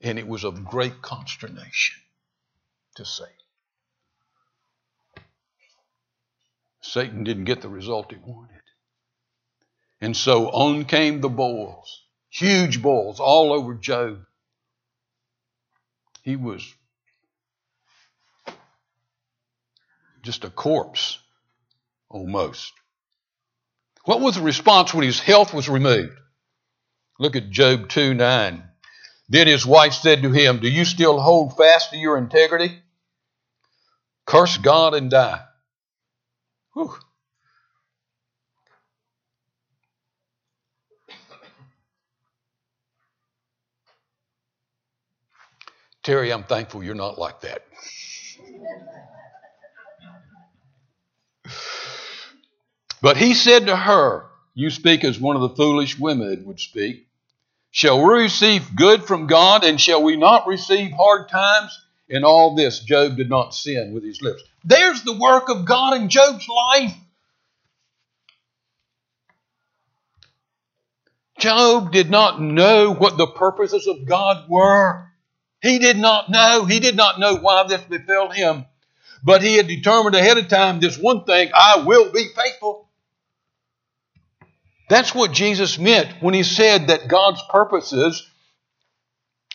And 0.00 0.20
it 0.20 0.28
was 0.28 0.44
of 0.44 0.64
great 0.64 1.02
consternation 1.02 1.96
to 2.94 3.04
Satan. 3.04 3.39
Satan 6.80 7.24
didn't 7.24 7.44
get 7.44 7.60
the 7.60 7.68
result 7.68 8.12
he 8.12 8.18
wanted. 8.18 8.60
And 10.00 10.16
so 10.16 10.48
on 10.48 10.84
came 10.84 11.20
the 11.20 11.28
boils, 11.28 12.02
huge 12.30 12.80
boils 12.80 13.20
all 13.20 13.52
over 13.52 13.74
Job. 13.74 14.20
He 16.22 16.36
was 16.36 16.74
just 20.22 20.44
a 20.44 20.50
corpse 20.50 21.18
almost. 22.08 22.72
What 24.04 24.20
was 24.20 24.36
the 24.36 24.42
response 24.42 24.94
when 24.94 25.04
his 25.04 25.20
health 25.20 25.52
was 25.52 25.68
removed? 25.68 26.16
Look 27.18 27.36
at 27.36 27.50
Job 27.50 27.88
2 27.88 28.14
9. 28.14 28.62
Then 29.28 29.46
his 29.46 29.64
wife 29.64 29.92
said 29.92 30.22
to 30.22 30.32
him, 30.32 30.58
Do 30.58 30.68
you 30.68 30.84
still 30.84 31.20
hold 31.20 31.56
fast 31.56 31.90
to 31.90 31.96
your 31.96 32.16
integrity? 32.18 32.82
Curse 34.26 34.56
God 34.58 34.94
and 34.94 35.10
die. 35.10 35.40
Whew. 36.80 36.94
Terry, 46.02 46.32
I'm 46.32 46.44
thankful 46.44 46.82
you're 46.82 46.94
not 46.94 47.18
like 47.18 47.42
that. 47.42 47.64
But 53.02 53.18
he 53.18 53.34
said 53.34 53.66
to 53.66 53.76
her, 53.76 54.26
You 54.54 54.70
speak 54.70 55.04
as 55.04 55.20
one 55.20 55.36
of 55.36 55.42
the 55.42 55.50
foolish 55.50 55.98
women 55.98 56.44
would 56.46 56.60
speak. 56.60 57.06
Shall 57.70 58.02
we 58.02 58.22
receive 58.22 58.74
good 58.74 59.04
from 59.04 59.26
God, 59.26 59.64
and 59.64 59.78
shall 59.78 60.02
we 60.02 60.16
not 60.16 60.46
receive 60.46 60.92
hard 60.92 61.28
times? 61.28 61.78
In 62.08 62.24
all 62.24 62.54
this, 62.54 62.80
Job 62.80 63.18
did 63.18 63.28
not 63.28 63.54
sin 63.54 63.92
with 63.92 64.02
his 64.02 64.22
lips. 64.22 64.42
There's 64.64 65.02
the 65.02 65.16
work 65.16 65.48
of 65.48 65.64
God 65.64 65.96
in 65.96 66.08
Job's 66.08 66.46
life. 66.48 66.94
Job 71.38 71.92
did 71.92 72.10
not 72.10 72.40
know 72.40 72.92
what 72.92 73.16
the 73.16 73.26
purposes 73.26 73.86
of 73.86 74.04
God 74.04 74.48
were. 74.48 75.06
He 75.62 75.78
did 75.78 75.96
not 75.96 76.30
know. 76.30 76.66
He 76.66 76.80
did 76.80 76.96
not 76.96 77.18
know 77.18 77.36
why 77.36 77.66
this 77.66 77.82
befell 77.82 78.30
him. 78.30 78.66
But 79.24 79.42
he 79.42 79.56
had 79.56 79.66
determined 79.66 80.14
ahead 80.14 80.38
of 80.38 80.48
time 80.48 80.80
this 80.80 80.98
one 80.98 81.24
thing 81.24 81.50
I 81.54 81.82
will 81.84 82.12
be 82.12 82.26
faithful. 82.34 82.88
That's 84.88 85.14
what 85.14 85.32
Jesus 85.32 85.78
meant 85.78 86.20
when 86.20 86.34
he 86.34 86.42
said 86.42 86.88
that 86.88 87.08
God's 87.08 87.42
purposes, 87.48 88.28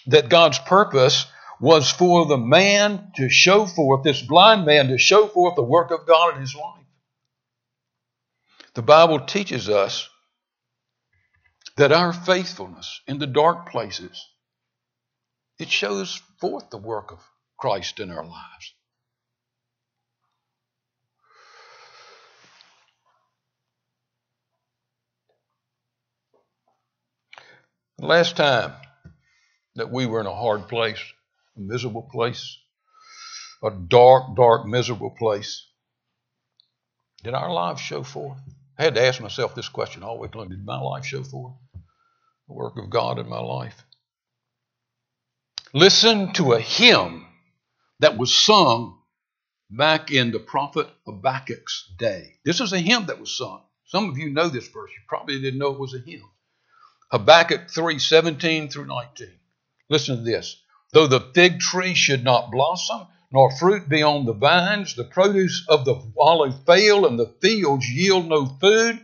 that 0.08 0.30
God's 0.30 0.60
purpose 0.60 1.26
was 1.65 1.89
for 1.89 2.28
the 2.28 2.38
man 2.38 3.12
to 3.15 3.28
show 3.28 3.65
forth, 3.65 4.04
this 4.04 4.21
blind 4.21 4.67
man 4.67 4.89
to 4.89 4.99
show 4.99 5.25
forth 5.25 5.56
the 5.56 5.63
work 5.63 5.89
of 5.89 6.06
God 6.06 6.36
in 6.36 6.41
his 6.41 6.54
life. 6.54 6.86
The 8.75 8.84
Bible 8.84 9.21
teaches 9.21 9.67
us 9.67 10.08
that 11.75 11.91
our 11.91 12.13
faithfulness 12.13 13.01
in 13.08 13.17
the 13.17 13.25
dark 13.25 13.71
places 13.71 14.23
it 15.58 15.71
shows 15.71 16.21
forth 16.39 16.69
the 16.69 16.78
work 16.78 17.12
of 17.12 17.19
Christ 17.58 17.99
in 17.99 18.12
our 18.12 18.23
lives. 18.23 18.73
Last 27.97 28.38
time 28.38 28.73
that 29.73 29.91
we 29.91 30.06
were 30.06 30.19
in 30.19 30.28
a 30.28 30.36
hard 30.36 30.67
place, 30.67 31.01
a 31.58 31.60
miserable 31.60 32.04
place, 32.12 32.58
a 33.63 33.72
dark, 33.72 34.36
dark, 34.36 34.65
miserable 34.65 35.12
place, 35.12 35.68
did 37.24 37.34
our 37.34 37.52
lives 37.52 37.82
show 37.82 38.04
forth? 38.04 38.38
I 38.78 38.84
had 38.84 38.96
to 38.96 39.04
ask 39.04 39.22
myself 39.22 39.56
this 39.56 39.70
question 39.70 40.04
all 40.04 40.20
week 40.20 40.36
long. 40.36 40.50
Did 40.50 40.65
my 40.65 40.80
life 40.80 41.06
show 41.06 41.24
forth 41.24 41.54
the 42.48 42.54
work 42.54 42.78
of 42.78 42.89
God 42.89 43.20
in 43.20 43.28
my 43.30 43.39
life? 43.39 43.84
Listen 45.74 46.34
to 46.34 46.54
a 46.54 46.60
hymn 46.60 47.26
that 48.00 48.18
was 48.18 48.34
sung 48.34 49.00
back 49.70 50.12
in 50.12 50.32
the 50.32 50.39
prophet 50.39 50.88
Habakkuk's 51.06 51.91
day. 51.98 52.36
This 52.46 52.62
is 52.62 52.74
a 52.74 52.80
hymn 52.80 53.08
that 53.08 53.20
was 53.20 53.36
sung. 53.36 53.62
Some 53.86 54.10
of 54.10 54.18
you 54.18 54.30
know 54.30 54.50
this 54.50 54.68
verse. 54.68 54.91
You 54.91 55.02
probably 55.08 55.41
didn't 55.41 55.60
know 55.60 55.74
it 55.74 55.80
was 55.80 55.94
a 55.94 56.00
hymn. 56.00 56.30
Habakkuk 57.12 57.70
3 57.70 58.00
17 58.00 58.70
through 58.70 58.86
19. 58.86 59.30
Listen 59.89 60.18
to 60.18 60.24
this. 60.24 60.62
Though 60.96 61.08
the 61.08 61.20
fig 61.20 61.60
tree 61.60 61.94
should 61.94 62.24
not 62.24 62.52
blossom, 62.52 63.08
nor 63.30 63.52
fruit 63.52 63.90
be 63.90 64.02
on 64.02 64.26
the 64.26 64.32
vines, 64.32 64.96
the 64.96 65.04
produce 65.04 65.66
of 65.68 65.84
the 65.84 66.02
olive 66.18 66.64
fail, 66.66 67.06
and 67.06 67.20
the 67.20 67.34
fields 67.42 67.86
yield 67.86 68.30
no 68.30 68.46
food, 68.46 69.02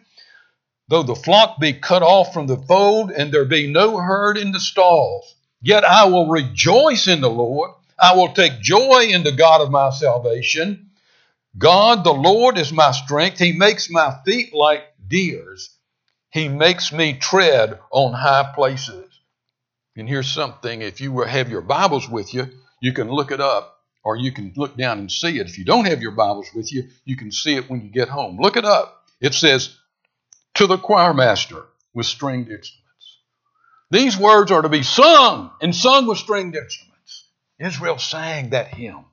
though 0.88 1.04
the 1.04 1.16
flock 1.16 1.60
be 1.60 1.74
cut 1.74 2.02
off 2.02 2.34
from 2.34 2.48
the 2.48 2.56
fold, 2.56 3.12
and 3.12 3.30
there 3.30 3.44
be 3.44 3.68
no 3.68 3.98
herd 3.98 4.38
in 4.38 4.54
the 4.54 4.60
stalls, 4.62 5.36
yet 5.62 5.84
I 5.84 6.06
will 6.06 6.30
rejoice 6.30 7.10
in 7.10 7.20
the 7.20 7.30
Lord. 7.30 7.72
I 8.00 8.16
will 8.16 8.32
take 8.32 8.62
joy 8.62 9.08
in 9.10 9.24
the 9.24 9.34
God 9.34 9.60
of 9.60 9.70
my 9.70 9.90
salvation. 9.90 10.92
God, 11.58 12.06
the 12.06 12.14
Lord, 12.14 12.58
is 12.58 12.72
my 12.72 12.94
strength. 12.94 13.38
He 13.38 13.52
makes 13.52 13.90
my 13.90 14.18
feet 14.24 14.54
like 14.54 14.86
deer's 15.06 15.70
he 16.32 16.48
makes 16.48 16.94
me 16.94 17.14
tread 17.14 17.78
on 17.92 18.14
high 18.14 18.54
places. 18.56 19.01
And 20.02 20.10
here's 20.10 20.32
something 20.32 20.82
if 20.82 21.00
you 21.00 21.20
have 21.20 21.52
your 21.52 21.62
Bibles 21.62 22.10
with 22.10 22.34
you, 22.34 22.50
you 22.80 22.92
can 22.92 23.08
look 23.08 23.30
it 23.30 23.40
up 23.40 23.78
or 24.04 24.16
you 24.16 24.32
can 24.32 24.52
look 24.56 24.76
down 24.76 24.98
and 24.98 25.12
see 25.12 25.38
it. 25.38 25.46
If 25.46 25.60
you 25.60 25.64
don't 25.64 25.86
have 25.86 26.02
your 26.02 26.14
Bibles 26.14 26.48
with 26.56 26.74
you, 26.74 26.88
you 27.06 27.16
can 27.16 27.32
see 27.32 27.54
it 27.54 27.70
when 27.70 27.82
you 27.82 27.90
get 27.90 28.10
home. 28.10 28.40
Look 28.40 28.58
it 28.58 28.66
up. 28.66 29.06
It 29.20 29.36
says, 29.36 29.78
To 30.56 30.66
the 30.66 30.80
choir 30.80 31.14
master 31.14 31.66
with 31.94 32.08
stringed 32.08 32.50
instruments. 32.50 33.20
These 33.92 34.18
words 34.18 34.50
are 34.52 34.64
to 34.64 34.70
be 34.70 34.82
sung 34.82 35.52
and 35.62 35.76
sung 35.76 36.08
with 36.08 36.18
stringed 36.18 36.56
instruments. 36.56 37.28
Israel 37.60 38.00
sang 38.00 38.50
that 38.50 38.70
hymn. 38.70 39.06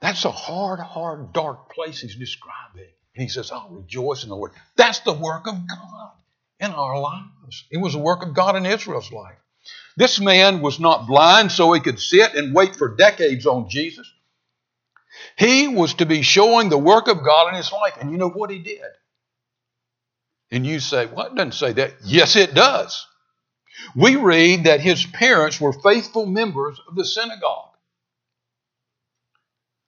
That's 0.00 0.26
a 0.26 0.30
hard, 0.30 0.80
hard, 0.80 1.32
dark 1.32 1.72
place 1.72 2.02
he's 2.02 2.16
describing. 2.16 2.92
And 3.14 3.22
he 3.22 3.28
says, 3.28 3.50
I'll 3.50 3.70
rejoice 3.70 4.24
in 4.24 4.28
the 4.28 4.36
Lord. 4.36 4.52
That's 4.76 5.00
the 5.00 5.14
work 5.14 5.46
of 5.46 5.54
God 5.66 6.10
in 6.60 6.70
our 6.70 7.00
lives. 7.00 7.64
It 7.70 7.78
was 7.78 7.94
the 7.94 7.98
work 7.98 8.22
of 8.22 8.34
God 8.34 8.56
in 8.56 8.66
Israel's 8.66 9.10
life. 9.10 9.36
This 9.96 10.20
man 10.20 10.60
was 10.60 10.78
not 10.78 11.06
blind 11.06 11.52
so 11.52 11.72
he 11.72 11.80
could 11.80 11.98
sit 11.98 12.34
and 12.34 12.54
wait 12.54 12.76
for 12.76 12.94
decades 12.94 13.46
on 13.46 13.68
Jesus. 13.68 14.10
He 15.36 15.68
was 15.68 15.94
to 15.94 16.06
be 16.06 16.22
showing 16.22 16.68
the 16.68 16.78
work 16.78 17.08
of 17.08 17.24
God 17.24 17.48
in 17.48 17.54
his 17.56 17.72
life. 17.72 17.94
And 18.00 18.10
you 18.10 18.16
know 18.16 18.30
what 18.30 18.50
he 18.50 18.58
did? 18.58 18.80
And 20.50 20.66
you 20.66 20.80
say, 20.80 21.06
well, 21.06 21.26
it 21.26 21.34
doesn't 21.34 21.52
say 21.52 21.72
that. 21.72 21.94
Yes, 22.04 22.36
it 22.36 22.54
does. 22.54 23.06
We 23.94 24.16
read 24.16 24.64
that 24.64 24.80
his 24.80 25.04
parents 25.04 25.60
were 25.60 25.72
faithful 25.72 26.26
members 26.26 26.78
of 26.88 26.94
the 26.94 27.04
synagogue. 27.04 27.68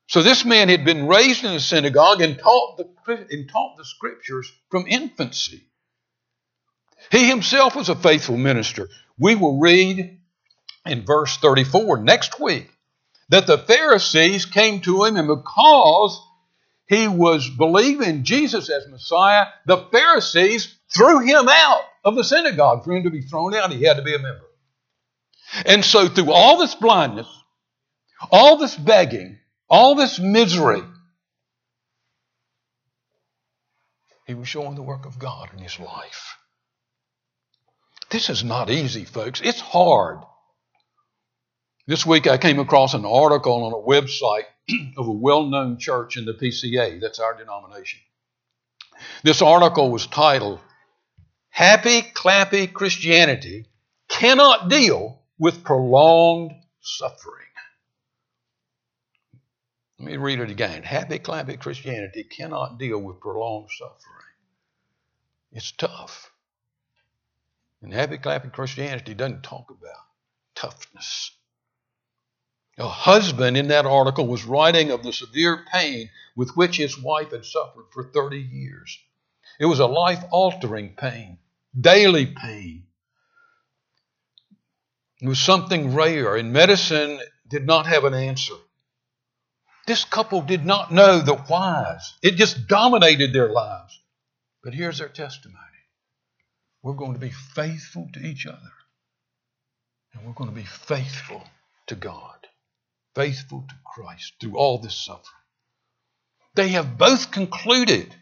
So 0.08 0.22
this 0.22 0.44
man 0.44 0.68
had 0.68 0.84
been 0.84 1.08
raised 1.08 1.44
in 1.44 1.52
the 1.52 1.60
synagogue 1.60 2.20
and 2.20 2.38
taught 2.38 2.76
the, 2.76 3.26
and 3.30 3.48
taught 3.48 3.76
the 3.78 3.84
scriptures 3.84 4.50
from 4.70 4.86
infancy. 4.86 5.62
He 7.12 7.28
himself 7.28 7.76
was 7.76 7.90
a 7.90 7.94
faithful 7.94 8.38
minister. 8.38 8.88
We 9.18 9.34
will 9.34 9.60
read 9.60 10.18
in 10.86 11.04
verse 11.04 11.36
34 11.36 11.98
next 11.98 12.40
week 12.40 12.70
that 13.28 13.46
the 13.46 13.58
Pharisees 13.58 14.46
came 14.46 14.80
to 14.80 15.04
him, 15.04 15.18
and 15.18 15.28
because 15.28 16.18
he 16.88 17.08
was 17.08 17.50
believing 17.50 18.24
Jesus 18.24 18.70
as 18.70 18.88
Messiah, 18.88 19.44
the 19.66 19.76
Pharisees 19.92 20.74
threw 20.88 21.20
him 21.20 21.50
out 21.50 21.82
of 22.02 22.16
the 22.16 22.24
synagogue. 22.24 22.82
For 22.82 22.92
him 22.92 23.04
to 23.04 23.10
be 23.10 23.20
thrown 23.20 23.54
out, 23.54 23.72
he 23.72 23.84
had 23.84 23.98
to 23.98 24.02
be 24.02 24.14
a 24.14 24.18
member. 24.18 24.46
And 25.66 25.84
so, 25.84 26.08
through 26.08 26.32
all 26.32 26.56
this 26.56 26.74
blindness, 26.74 27.28
all 28.30 28.56
this 28.56 28.74
begging, 28.74 29.38
all 29.68 29.96
this 29.96 30.18
misery, 30.18 30.82
he 34.26 34.32
was 34.32 34.48
showing 34.48 34.76
the 34.76 34.82
work 34.82 35.04
of 35.04 35.18
God 35.18 35.50
in 35.52 35.58
his 35.58 35.78
life. 35.78 36.38
This 38.12 38.28
is 38.28 38.44
not 38.44 38.68
easy, 38.68 39.06
folks. 39.06 39.40
It's 39.42 39.60
hard. 39.60 40.18
This 41.86 42.04
week 42.04 42.26
I 42.26 42.36
came 42.36 42.58
across 42.58 42.92
an 42.92 43.06
article 43.06 43.64
on 43.64 43.72
a 43.72 43.76
website 43.76 44.44
of 44.98 45.08
a 45.08 45.12
well 45.12 45.44
known 45.44 45.78
church 45.78 46.18
in 46.18 46.26
the 46.26 46.34
PCA. 46.34 47.00
That's 47.00 47.18
our 47.18 47.34
denomination. 47.34 48.00
This 49.24 49.40
article 49.40 49.90
was 49.90 50.06
titled, 50.06 50.60
Happy 51.48 52.02
Clappy 52.02 52.70
Christianity 52.70 53.64
Cannot 54.08 54.68
Deal 54.68 55.22
with 55.38 55.64
Prolonged 55.64 56.52
Suffering. 56.82 57.46
Let 59.98 60.10
me 60.10 60.16
read 60.18 60.40
it 60.40 60.50
again. 60.50 60.82
Happy 60.82 61.18
Clappy 61.18 61.58
Christianity 61.58 62.24
cannot 62.24 62.78
deal 62.78 62.98
with 62.98 63.20
prolonged 63.20 63.70
suffering. 63.70 64.34
It's 65.52 65.72
tough. 65.72 66.31
And 67.82 67.92
happy 67.92 68.16
clapping 68.16 68.52
Christianity 68.52 69.12
doesn't 69.12 69.42
talk 69.42 69.70
about 69.70 70.06
toughness. 70.54 71.32
A 72.78 72.88
husband 72.88 73.56
in 73.56 73.68
that 73.68 73.86
article 73.86 74.26
was 74.26 74.44
writing 74.44 74.90
of 74.92 75.02
the 75.02 75.12
severe 75.12 75.64
pain 75.72 76.08
with 76.36 76.52
which 76.54 76.76
his 76.76 76.96
wife 76.96 77.32
had 77.32 77.44
suffered 77.44 77.86
for 77.92 78.10
30 78.12 78.38
years. 78.38 78.98
It 79.60 79.66
was 79.66 79.80
a 79.80 79.86
life 79.86 80.22
altering 80.30 80.94
pain, 80.96 81.38
daily 81.78 82.26
pain. 82.26 82.86
It 85.20 85.28
was 85.28 85.40
something 85.40 85.94
rare, 85.94 86.36
and 86.36 86.52
medicine 86.52 87.20
did 87.48 87.66
not 87.66 87.86
have 87.86 88.04
an 88.04 88.14
answer. 88.14 88.54
This 89.86 90.04
couple 90.04 90.42
did 90.42 90.64
not 90.64 90.92
know 90.92 91.18
the 91.18 91.34
whys, 91.34 92.14
it 92.22 92.36
just 92.36 92.68
dominated 92.68 93.32
their 93.32 93.52
lives. 93.52 94.00
But 94.62 94.74
here's 94.74 94.98
their 94.98 95.08
testimony 95.08 95.71
we're 96.82 96.94
going 96.94 97.14
to 97.14 97.20
be 97.20 97.30
faithful 97.30 98.08
to 98.12 98.20
each 98.20 98.46
other. 98.46 98.72
And 100.14 100.26
we're 100.26 100.34
going 100.34 100.50
to 100.50 100.56
be 100.56 100.64
faithful 100.64 101.42
to 101.86 101.94
God, 101.94 102.46
faithful 103.14 103.64
to 103.68 103.74
Christ 103.84 104.34
through 104.40 104.56
all 104.56 104.78
this 104.78 104.96
suffering. 104.96 105.24
They 106.54 106.68
have 106.68 106.98
both 106.98 107.30
concluded 107.30 108.14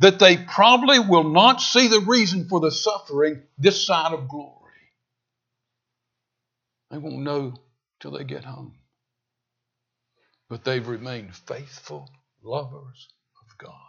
that 0.00 0.18
they 0.18 0.36
probably 0.36 0.98
will 0.98 1.30
not 1.30 1.60
see 1.60 1.88
the 1.88 2.00
reason 2.00 2.48
for 2.48 2.60
the 2.60 2.72
suffering 2.72 3.42
this 3.58 3.86
side 3.86 4.12
of 4.12 4.28
glory. 4.28 4.52
They 6.90 6.98
won't 6.98 7.22
know 7.22 7.54
till 8.00 8.12
they 8.12 8.24
get 8.24 8.44
home. 8.44 8.74
But 10.48 10.64
they've 10.64 10.86
remained 10.86 11.34
faithful 11.34 12.08
lovers 12.42 13.08
of 13.42 13.58
God. 13.58 13.85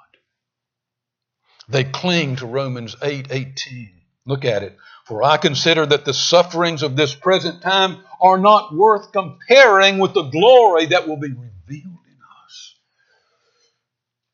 They 1.69 1.83
cling 1.83 2.37
to 2.37 2.45
Romans 2.45 2.95
8 3.01 3.27
18. 3.29 3.91
Look 4.25 4.45
at 4.45 4.63
it. 4.63 4.77
For 5.05 5.23
I 5.23 5.37
consider 5.37 5.85
that 5.85 6.05
the 6.05 6.13
sufferings 6.13 6.83
of 6.83 6.95
this 6.95 7.13
present 7.13 7.61
time 7.61 7.99
are 8.21 8.37
not 8.37 8.75
worth 8.75 9.11
comparing 9.11 9.99
with 9.99 10.13
the 10.13 10.23
glory 10.23 10.87
that 10.87 11.07
will 11.07 11.17
be 11.17 11.29
revealed 11.29 11.99
in 12.07 12.17
us. 12.45 12.75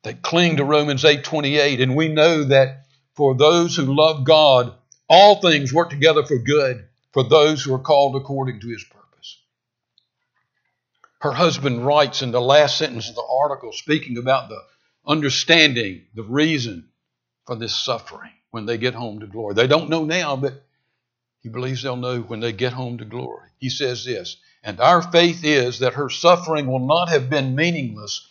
They 0.04 0.13
cling 0.13 0.58
to 0.58 0.65
Romans 0.65 1.04
8:28 1.04 1.82
and 1.82 1.96
we 1.96 2.08
know 2.08 2.43
that 2.46 2.86
for 3.15 3.36
those 3.36 3.76
who 3.76 3.96
love 3.96 4.24
God 4.24 4.74
all 5.08 5.41
things 5.41 5.74
work 5.74 5.89
together 5.89 6.24
for 6.26 6.38
good 6.39 6.88
for 7.12 7.24
those 7.24 7.63
who 7.63 7.74
are 7.74 7.80
called 7.80 8.15
according 8.15 8.60
to 8.62 8.67
his 8.67 8.84
purpose. 8.84 9.41
Her 11.19 11.32
husband 11.32 11.86
writes 11.86 12.22
in 12.22 12.32
the 12.32 12.41
last 12.41 12.78
sentence 12.78 13.10
of 13.10 13.15
the 13.15 13.28
article 13.41 13.72
speaking 13.72 14.17
about 14.17 14.50
the 14.50 14.62
understanding, 15.06 16.06
the 16.15 16.24
reason 16.24 16.89
for 17.46 17.56
this 17.56 17.76
suffering 17.76 18.32
when 18.52 18.66
they 18.66 18.78
get 18.78 18.94
home 18.94 19.20
to 19.20 19.28
glory. 19.28 19.54
They 19.56 19.68
don't 19.68 19.90
know 19.90 20.06
now, 20.06 20.36
but 20.36 20.64
he 21.42 21.50
believes 21.50 21.84
they'll 21.84 21.96
know 21.96 22.22
when 22.22 22.40
they 22.40 22.54
get 22.54 22.74
home 22.74 23.00
to 23.00 23.06
glory. 23.06 23.50
He 23.58 23.70
says 23.70 24.06
this, 24.06 24.38
and 24.64 24.80
our 24.80 25.02
faith 25.02 25.44
is 25.44 25.80
that 25.80 25.96
her 25.96 26.10
suffering 26.10 26.68
will 26.68 26.86
not 26.86 27.10
have 27.10 27.30
been 27.30 27.56
meaningless, 27.56 28.28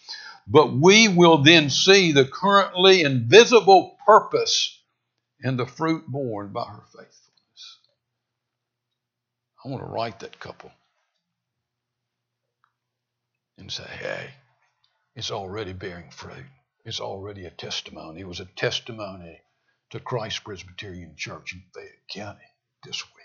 but 0.46 0.72
we 0.72 1.09
will 1.09 1.42
then 1.42 1.68
see 1.70 2.12
the 2.12 2.25
currently 2.25 3.03
invisible 3.03 3.96
purpose 4.07 4.81
and 5.42 5.59
the 5.59 5.66
fruit 5.66 6.07
borne 6.07 6.53
by 6.53 6.64
her 6.64 6.83
faithfulness. 6.87 7.79
I 9.64 9.68
want 9.68 9.83
to 9.83 9.90
write 9.90 10.20
that 10.20 10.40
couple 10.40 10.72
and 13.59 13.70
say, 13.70 13.85
hey, 14.01 14.31
it's 15.14 15.31
already 15.31 15.72
bearing 15.72 16.11
fruit. 16.11 16.44
It's 16.84 17.00
already 17.00 17.44
a 17.44 17.50
testimony. 17.50 18.20
It 18.20 18.28
was 18.28 18.40
a 18.40 18.44
testimony 18.44 19.40
to 19.90 20.00
Christ 20.00 20.42
Presbyterian 20.44 21.14
Church 21.16 21.52
in 21.54 21.62
Fayette 21.72 22.08
County 22.08 22.44
this 22.84 23.04
week. 23.04 23.22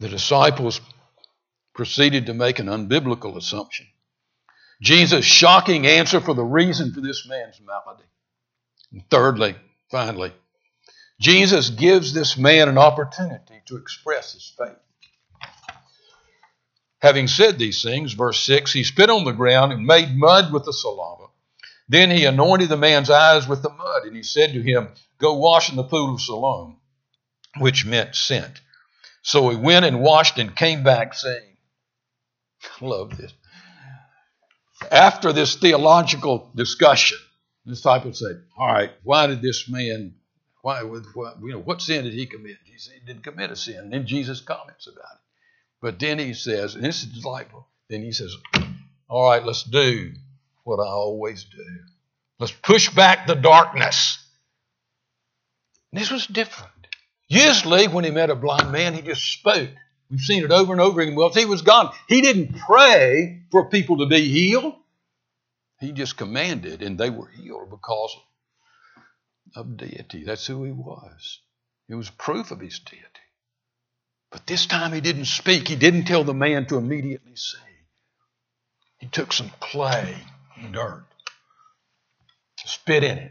The 0.00 0.08
disciples 0.08 0.80
proceeded 1.74 2.26
to 2.26 2.34
make 2.34 2.58
an 2.58 2.66
unbiblical 2.66 3.36
assumption. 3.36 3.86
Jesus' 4.82 5.24
shocking 5.24 5.86
answer 5.86 6.20
for 6.20 6.34
the 6.34 6.44
reason 6.44 6.92
for 6.92 7.00
this 7.00 7.26
man's 7.28 7.60
malady. 7.64 8.04
And 8.92 9.08
thirdly, 9.08 9.54
finally, 9.90 10.32
Jesus 11.20 11.70
gives 11.70 12.12
this 12.12 12.36
man 12.36 12.68
an 12.68 12.78
opportunity 12.78 13.62
to 13.66 13.76
express 13.76 14.32
his 14.32 14.52
faith. 14.58 14.76
Having 17.04 17.28
said 17.28 17.58
these 17.58 17.82
things, 17.82 18.14
verse 18.14 18.40
6, 18.40 18.72
he 18.72 18.82
spit 18.82 19.10
on 19.10 19.26
the 19.26 19.32
ground 19.32 19.74
and 19.74 19.84
made 19.84 20.16
mud 20.16 20.50
with 20.50 20.64
the 20.64 20.72
saliva. 20.72 21.26
Then 21.86 22.10
he 22.10 22.24
anointed 22.24 22.70
the 22.70 22.78
man's 22.78 23.10
eyes 23.10 23.46
with 23.46 23.60
the 23.60 23.68
mud, 23.68 24.04
and 24.04 24.16
he 24.16 24.22
said 24.22 24.54
to 24.54 24.62
him, 24.62 24.88
Go 25.18 25.34
wash 25.34 25.68
in 25.68 25.76
the 25.76 25.84
pool 25.84 26.14
of 26.14 26.22
Siloam, 26.22 26.78
which 27.58 27.84
meant 27.84 28.16
sent. 28.16 28.58
So 29.20 29.50
he 29.50 29.56
went 29.58 29.84
and 29.84 30.00
washed 30.00 30.38
and 30.38 30.56
came 30.56 30.82
back 30.82 31.12
saying, 31.12 31.58
I 32.80 32.84
love 32.86 33.14
this. 33.18 33.34
After 34.90 35.34
this 35.34 35.56
theological 35.56 36.52
discussion, 36.54 37.18
the 37.66 37.72
disciples 37.72 38.18
said, 38.18 38.44
All 38.56 38.66
right, 38.66 38.92
why 39.02 39.26
did 39.26 39.42
this 39.42 39.68
man, 39.68 40.14
why, 40.62 40.80
why 40.80 41.34
you 41.42 41.52
know, 41.52 41.60
what 41.60 41.82
sin 41.82 42.04
did 42.04 42.14
he 42.14 42.24
commit? 42.24 42.56
He 42.64 42.78
said 42.78 42.94
he 42.98 43.06
didn't 43.06 43.24
commit 43.24 43.50
a 43.50 43.56
sin. 43.56 43.76
And 43.76 43.92
then 43.92 44.06
Jesus 44.06 44.40
comments 44.40 44.86
about 44.86 45.16
it. 45.16 45.23
But 45.84 45.98
then 45.98 46.18
he 46.18 46.32
says, 46.32 46.76
and 46.76 46.82
this 46.82 47.02
is 47.02 47.20
delightful, 47.20 47.68
then 47.90 48.00
he 48.00 48.12
says, 48.12 48.34
All 49.06 49.28
right, 49.28 49.44
let's 49.44 49.64
do 49.64 50.14
what 50.62 50.82
I 50.82 50.88
always 50.88 51.44
do. 51.44 51.62
Let's 52.38 52.54
push 52.54 52.88
back 52.88 53.26
the 53.26 53.34
darkness. 53.34 54.18
this 55.92 56.10
was 56.10 56.26
different. 56.26 56.72
Usually, 57.28 57.86
when 57.88 58.04
he 58.04 58.10
met 58.10 58.30
a 58.30 58.34
blind 58.34 58.72
man, 58.72 58.94
he 58.94 59.02
just 59.02 59.30
spoke. 59.30 59.68
We've 60.10 60.20
seen 60.20 60.42
it 60.42 60.50
over 60.50 60.72
and 60.72 60.80
over 60.80 61.02
again. 61.02 61.16
Well, 61.16 61.28
he 61.28 61.44
was 61.44 61.60
gone. 61.60 61.92
He 62.08 62.22
didn't 62.22 62.58
pray 62.60 63.42
for 63.50 63.68
people 63.68 63.98
to 63.98 64.06
be 64.06 64.26
healed. 64.26 64.76
He 65.80 65.92
just 65.92 66.16
commanded, 66.16 66.80
and 66.80 66.96
they 66.96 67.10
were 67.10 67.28
healed 67.28 67.68
because 67.68 68.16
of 69.54 69.76
deity. 69.76 70.24
That's 70.24 70.46
who 70.46 70.64
he 70.64 70.72
was. 70.72 71.40
It 71.90 71.94
was 71.94 72.08
proof 72.08 72.52
of 72.52 72.60
his 72.60 72.78
deity. 72.78 73.23
But 74.34 74.48
this 74.48 74.66
time 74.66 74.92
he 74.92 75.00
didn't 75.00 75.26
speak. 75.26 75.68
He 75.68 75.76
didn't 75.76 76.06
tell 76.06 76.24
the 76.24 76.34
man 76.34 76.66
to 76.66 76.76
immediately 76.76 77.36
say. 77.36 77.58
He 78.98 79.06
took 79.06 79.32
some 79.32 79.52
clay 79.60 80.16
and 80.56 80.74
dirt, 80.74 81.04
spit 82.64 83.04
in 83.04 83.16
it, 83.16 83.30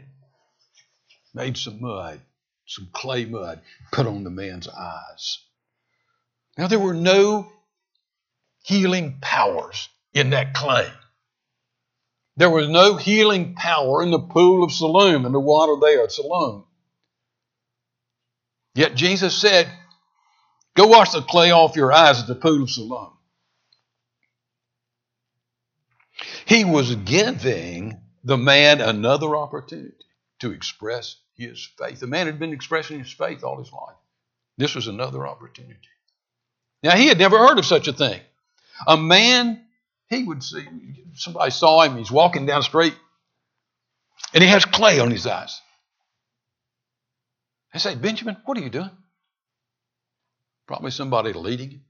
made 1.34 1.58
some 1.58 1.82
mud, 1.82 2.20
some 2.64 2.88
clay 2.90 3.26
mud, 3.26 3.60
put 3.92 4.06
on 4.06 4.24
the 4.24 4.30
man's 4.30 4.66
eyes. 4.66 5.40
Now, 6.56 6.68
there 6.68 6.78
were 6.78 6.94
no 6.94 7.52
healing 8.62 9.18
powers 9.20 9.90
in 10.14 10.30
that 10.30 10.54
clay. 10.54 10.90
There 12.38 12.48
was 12.48 12.66
no 12.70 12.96
healing 12.96 13.54
power 13.56 14.02
in 14.02 14.10
the 14.10 14.20
pool 14.20 14.64
of 14.64 14.72
Siloam, 14.72 15.26
in 15.26 15.32
the 15.32 15.38
water 15.38 15.74
there 15.78 16.04
at 16.04 16.12
Siloam. 16.12 16.64
Yet 18.74 18.94
Jesus 18.94 19.36
said, 19.38 19.68
Go 20.74 20.88
wash 20.88 21.12
the 21.12 21.22
clay 21.22 21.52
off 21.52 21.76
your 21.76 21.92
eyes 21.92 22.20
at 22.20 22.26
the 22.26 22.34
pool 22.34 22.64
of 22.64 22.70
Siloam. 22.70 23.12
He 26.46 26.64
was 26.64 26.94
giving 26.96 28.00
the 28.24 28.36
man 28.36 28.80
another 28.80 29.36
opportunity 29.36 29.94
to 30.40 30.52
express 30.52 31.16
his 31.36 31.68
faith. 31.78 32.00
The 32.00 32.06
man 32.06 32.26
had 32.26 32.38
been 32.38 32.52
expressing 32.52 32.98
his 32.98 33.12
faith 33.12 33.44
all 33.44 33.58
his 33.58 33.72
life. 33.72 33.96
This 34.56 34.74
was 34.74 34.88
another 34.88 35.26
opportunity. 35.26 35.78
Now, 36.82 36.96
he 36.96 37.08
had 37.08 37.18
never 37.18 37.38
heard 37.38 37.58
of 37.58 37.66
such 37.66 37.88
a 37.88 37.92
thing. 37.92 38.20
A 38.86 38.96
man, 38.96 39.64
he 40.08 40.24
would 40.24 40.42
see, 40.42 40.66
somebody 41.14 41.50
saw 41.50 41.82
him, 41.82 41.96
he's 41.96 42.10
walking 42.10 42.46
down 42.46 42.60
the 42.60 42.64
street, 42.64 42.94
and 44.32 44.42
he 44.42 44.50
has 44.50 44.64
clay 44.64 45.00
on 45.00 45.10
his 45.10 45.26
eyes. 45.26 45.60
They 47.72 47.78
say, 47.78 47.94
Benjamin, 47.94 48.36
what 48.44 48.58
are 48.58 48.60
you 48.60 48.70
doing? 48.70 48.90
Probably 50.66 50.90
somebody 50.90 51.32
leading 51.32 51.70
him. 51.70 51.84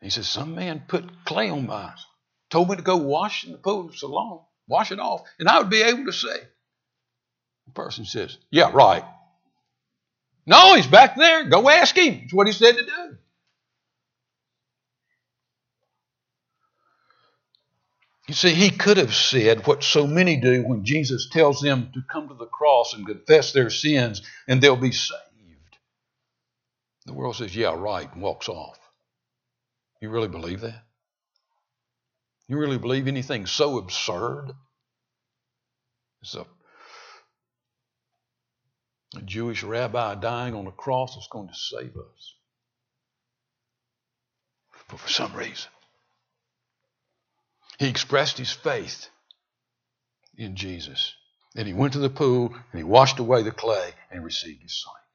He 0.00 0.10
says, 0.10 0.28
Some 0.28 0.54
man 0.54 0.84
put 0.86 1.24
clay 1.24 1.50
on 1.50 1.66
my 1.66 1.74
eyes, 1.74 2.06
told 2.50 2.70
me 2.70 2.76
to 2.76 2.82
go 2.82 2.96
wash 2.96 3.44
in 3.44 3.52
the 3.52 3.58
pool 3.58 3.88
of 3.88 3.96
Siloam, 3.96 4.40
wash 4.68 4.92
it 4.92 5.00
off, 5.00 5.22
and 5.38 5.48
I 5.48 5.58
would 5.58 5.70
be 5.70 5.82
able 5.82 6.04
to 6.06 6.12
see. 6.12 6.28
The 7.66 7.72
person 7.74 8.04
says, 8.04 8.38
Yeah, 8.50 8.70
right. 8.72 9.04
No, 10.46 10.74
he's 10.74 10.86
back 10.86 11.16
there. 11.16 11.44
Go 11.48 11.68
ask 11.68 11.96
him. 11.96 12.22
It's 12.24 12.32
what 12.32 12.46
he 12.46 12.52
said 12.52 12.76
to 12.76 12.84
do. 12.84 13.16
You 18.28 18.34
see, 18.34 18.54
he 18.54 18.70
could 18.70 18.98
have 18.98 19.14
said 19.14 19.66
what 19.66 19.82
so 19.82 20.06
many 20.06 20.36
do 20.36 20.62
when 20.62 20.84
Jesus 20.84 21.28
tells 21.30 21.60
them 21.60 21.90
to 21.94 22.02
come 22.10 22.28
to 22.28 22.34
the 22.34 22.46
cross 22.46 22.94
and 22.94 23.06
confess 23.06 23.52
their 23.52 23.70
sins 23.70 24.22
and 24.46 24.60
they'll 24.60 24.76
be 24.76 24.92
saved. 24.92 25.22
The 27.08 27.14
world 27.14 27.36
says, 27.36 27.56
yeah, 27.56 27.74
right, 27.74 28.12
and 28.12 28.20
walks 28.20 28.50
off. 28.50 28.78
You 30.02 30.10
really 30.10 30.28
believe 30.28 30.60
that? 30.60 30.84
You 32.48 32.58
really 32.58 32.76
believe 32.76 33.08
anything 33.08 33.46
so 33.46 33.78
absurd? 33.78 34.52
It's 36.20 36.34
a, 36.34 36.44
a 39.16 39.22
Jewish 39.22 39.62
rabbi 39.62 40.16
dying 40.16 40.54
on 40.54 40.66
a 40.66 40.70
cross 40.70 41.16
is 41.16 41.26
going 41.32 41.48
to 41.48 41.54
save 41.54 41.96
us. 41.96 42.34
But 44.90 45.00
for 45.00 45.08
some 45.08 45.34
reason, 45.34 45.70
he 47.78 47.88
expressed 47.88 48.36
his 48.36 48.52
faith 48.52 49.08
in 50.36 50.56
Jesus. 50.56 51.14
And 51.56 51.66
he 51.66 51.72
went 51.72 51.94
to 51.94 52.00
the 52.00 52.10
pool 52.10 52.48
and 52.48 52.78
he 52.78 52.84
washed 52.84 53.18
away 53.18 53.42
the 53.42 53.50
clay 53.50 53.92
and 54.10 54.22
received 54.22 54.62
his 54.62 54.82
sight. 54.82 55.07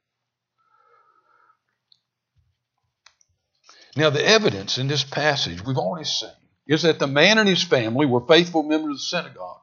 Now, 3.95 4.09
the 4.09 4.25
evidence 4.25 4.77
in 4.77 4.87
this 4.87 5.03
passage 5.03 5.63
we've 5.63 5.77
already 5.77 6.05
seen 6.05 6.29
is 6.67 6.81
that 6.83 6.99
the 6.99 7.07
man 7.07 7.37
and 7.37 7.47
his 7.47 7.63
family 7.63 8.05
were 8.05 8.25
faithful 8.25 8.63
members 8.63 8.91
of 8.91 8.97
the 8.97 8.99
synagogue, 8.99 9.61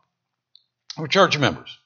were 0.96 1.08
church 1.08 1.38
members. 1.38 1.76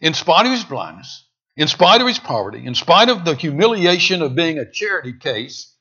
In 0.00 0.14
spite 0.14 0.46
of 0.46 0.52
his 0.52 0.64
blindness, 0.64 1.24
in 1.56 1.68
spite 1.68 2.00
of 2.00 2.06
his 2.06 2.18
poverty, 2.18 2.66
in 2.66 2.74
spite 2.74 3.08
of 3.08 3.24
the 3.24 3.34
humiliation 3.34 4.20
of 4.20 4.34
being 4.34 4.58
a 4.58 4.70
charity 4.70 5.12
case, 5.12 5.74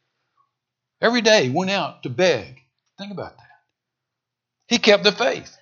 every 1.01 1.21
day 1.21 1.45
he 1.45 1.49
went 1.49 1.71
out 1.71 2.03
to 2.03 2.09
beg. 2.09 2.59
Think 2.97 3.11
about 3.11 3.37
that. 3.37 3.47
He 4.67 4.77
kept 4.77 5.03
the 5.03 5.11
faith. 5.11 5.57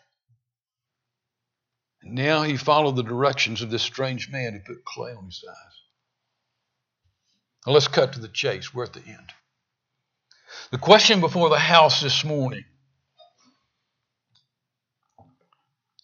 And 2.02 2.14
now 2.14 2.44
he 2.44 2.58
followed 2.58 2.96
the 2.96 3.04
directions 3.04 3.62
of 3.62 3.72
this 3.72 3.82
strange 3.82 4.30
man 4.30 4.54
who 4.54 4.60
put 4.60 4.86
clay 4.86 5.14
on 5.14 5.26
his 5.26 5.44
eyes. 5.48 5.56
Now 7.66 7.74
let's 7.74 7.88
cut 7.88 8.14
to 8.14 8.20
the 8.20 8.28
chase. 8.28 8.74
We're 8.74 8.86
at 8.86 8.94
the 8.94 9.06
end. 9.06 9.34
The 10.72 10.78
question 10.78 11.20
before 11.20 11.50
the 11.50 11.60
house 11.60 12.02
this 12.02 12.24
morning 12.24 12.64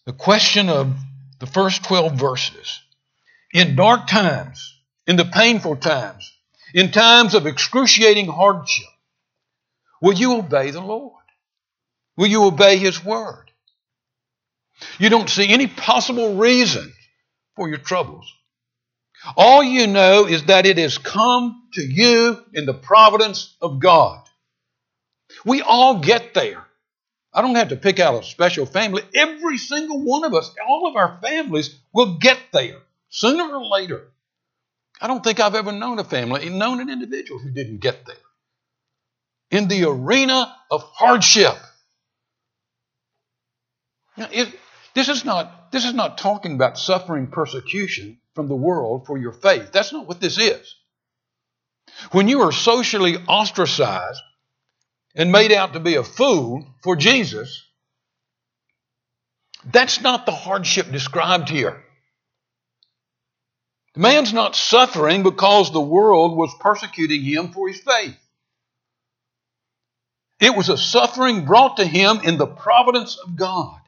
the 0.06 0.12
question 0.12 0.68
of 0.68 0.96
the 1.40 1.46
first 1.46 1.84
12 1.84 2.14
verses. 2.14 2.80
In 3.52 3.76
dark 3.76 4.06
times, 4.06 4.74
in 5.06 5.16
the 5.16 5.24
painful 5.24 5.76
times, 5.76 6.32
in 6.72 6.90
times 6.90 7.34
of 7.34 7.46
excruciating 7.46 8.26
hardship, 8.26 8.86
will 10.00 10.14
you 10.14 10.38
obey 10.38 10.70
the 10.70 10.80
Lord? 10.80 11.12
Will 12.16 12.28
you 12.28 12.44
obey 12.44 12.78
His 12.78 13.04
word? 13.04 13.50
You 14.98 15.08
don't 15.08 15.28
see 15.28 15.48
any 15.48 15.66
possible 15.66 16.36
reason 16.36 16.92
for 17.56 17.68
your 17.68 17.78
troubles. 17.78 18.32
All 19.36 19.62
you 19.62 19.86
know 19.86 20.26
is 20.26 20.44
that 20.44 20.66
it 20.66 20.78
has 20.78 20.98
come 20.98 21.68
to 21.72 21.82
you 21.82 22.44
in 22.52 22.66
the 22.66 22.74
providence 22.74 23.56
of 23.60 23.80
God. 23.80 24.25
We 25.46 25.62
all 25.62 26.00
get 26.00 26.34
there. 26.34 26.66
I 27.32 27.40
don't 27.40 27.54
have 27.54 27.68
to 27.68 27.76
pick 27.76 28.00
out 28.00 28.20
a 28.20 28.26
special 28.26 28.66
family. 28.66 29.02
Every 29.14 29.58
single 29.58 30.02
one 30.02 30.24
of 30.24 30.34
us, 30.34 30.52
all 30.66 30.88
of 30.88 30.96
our 30.96 31.20
families 31.22 31.78
will 31.92 32.18
get 32.18 32.38
there 32.52 32.78
sooner 33.10 33.44
or 33.44 33.64
later. 33.64 34.08
I 35.00 35.06
don't 35.06 35.22
think 35.22 35.38
I've 35.38 35.54
ever 35.54 35.70
known 35.70 36.00
a 36.00 36.04
family, 36.04 36.48
known 36.48 36.80
an 36.80 36.90
individual 36.90 37.38
who 37.38 37.50
didn't 37.50 37.78
get 37.78 38.06
there. 38.06 38.16
In 39.50 39.68
the 39.68 39.84
arena 39.84 40.56
of 40.70 40.82
hardship. 40.82 41.54
Now, 44.16 44.28
it, 44.32 44.48
this 44.94 45.08
is 45.08 45.24
not 45.24 45.70
this 45.70 45.84
is 45.84 45.94
not 45.94 46.18
talking 46.18 46.54
about 46.54 46.78
suffering 46.78 47.28
persecution 47.28 48.18
from 48.34 48.48
the 48.48 48.56
world 48.56 49.06
for 49.06 49.16
your 49.16 49.32
faith. 49.32 49.70
That's 49.70 49.92
not 49.92 50.08
what 50.08 50.20
this 50.20 50.38
is. 50.38 50.74
When 52.10 52.26
you 52.26 52.40
are 52.42 52.52
socially 52.52 53.16
ostracized 53.28 54.20
and 55.16 55.32
made 55.32 55.50
out 55.50 55.72
to 55.72 55.80
be 55.80 55.94
a 55.96 56.04
fool 56.04 56.66
for 56.82 56.94
Jesus, 56.94 57.64
that's 59.64 60.00
not 60.02 60.26
the 60.26 60.32
hardship 60.32 60.92
described 60.92 61.48
here. 61.48 61.82
The 63.94 64.00
man's 64.00 64.34
not 64.34 64.54
suffering 64.54 65.22
because 65.22 65.72
the 65.72 65.80
world 65.80 66.36
was 66.36 66.54
persecuting 66.60 67.22
him 67.22 67.50
for 67.52 67.66
his 67.66 67.80
faith. 67.80 68.16
It 70.38 70.54
was 70.54 70.68
a 70.68 70.76
suffering 70.76 71.46
brought 71.46 71.78
to 71.78 71.86
him 71.86 72.20
in 72.22 72.36
the 72.36 72.46
providence 72.46 73.16
of 73.16 73.36
God. 73.36 73.80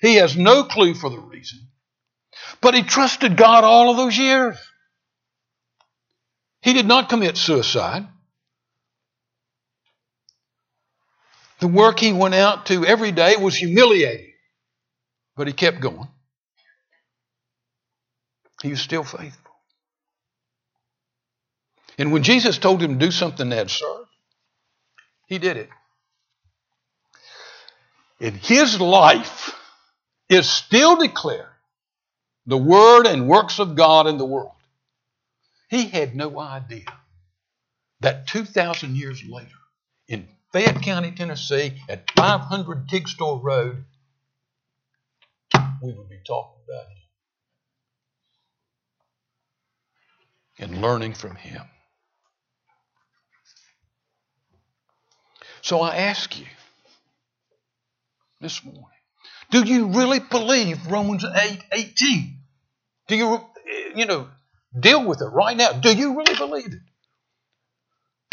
He 0.00 0.14
has 0.16 0.36
no 0.36 0.62
clue 0.62 0.94
for 0.94 1.10
the 1.10 1.18
reason, 1.18 1.58
but 2.60 2.74
he 2.74 2.82
trusted 2.82 3.36
God 3.36 3.64
all 3.64 3.90
of 3.90 3.96
those 3.96 4.16
years. 4.16 4.56
He 6.62 6.72
did 6.74 6.86
not 6.86 7.08
commit 7.08 7.36
suicide. 7.36 8.06
The 11.60 11.68
work 11.68 11.98
he 11.98 12.12
went 12.12 12.34
out 12.34 12.66
to 12.66 12.84
every 12.84 13.12
day 13.12 13.36
was 13.36 13.56
humiliating, 13.56 14.32
but 15.36 15.46
he 15.46 15.52
kept 15.52 15.80
going. 15.80 16.08
He 18.62 18.70
was 18.70 18.80
still 18.80 19.04
faithful. 19.04 19.52
And 21.98 22.12
when 22.12 22.22
Jesus 22.22 22.58
told 22.58 22.82
him 22.82 22.98
to 22.98 23.06
do 23.06 23.10
something 23.10 23.50
served, 23.50 24.10
he 25.26 25.38
did 25.38 25.56
it. 25.56 25.70
And 28.20 28.36
his 28.36 28.80
life 28.80 29.54
is 30.28 30.48
still 30.48 30.96
declaring 30.96 31.46
the 32.46 32.56
word 32.56 33.06
and 33.06 33.28
works 33.28 33.58
of 33.58 33.76
God 33.76 34.06
in 34.06 34.18
the 34.18 34.24
world. 34.24 34.52
He 35.68 35.88
had 35.88 36.14
no 36.14 36.38
idea 36.38 36.84
that 38.00 38.26
2,000 38.28 38.96
years 38.96 39.22
later, 39.28 39.48
in 40.06 40.28
Fayette 40.56 40.80
County, 40.80 41.10
Tennessee, 41.10 41.74
at 41.86 42.10
500 42.12 42.88
Tigstore 42.88 43.42
Road, 43.42 43.84
we 45.82 45.92
would 45.92 46.08
be 46.08 46.18
talking 46.26 46.62
about 46.66 46.86
him 50.56 50.70
and 50.70 50.80
learning 50.80 51.12
from 51.12 51.36
him. 51.36 51.60
So 55.60 55.82
I 55.82 55.96
ask 55.96 56.38
you 56.38 56.46
this 58.40 58.64
morning, 58.64 58.82
do 59.50 59.62
you 59.62 59.88
really 59.88 60.20
believe 60.20 60.86
Romans 60.86 61.22
8 61.22 61.64
18? 61.70 62.38
Do 63.08 63.14
you, 63.14 63.44
you 63.94 64.06
know, 64.06 64.28
deal 64.80 65.04
with 65.04 65.20
it 65.20 65.26
right 65.26 65.54
now? 65.54 65.72
Do 65.72 65.94
you 65.94 66.16
really 66.16 66.34
believe 66.34 66.72
it? 66.72 66.80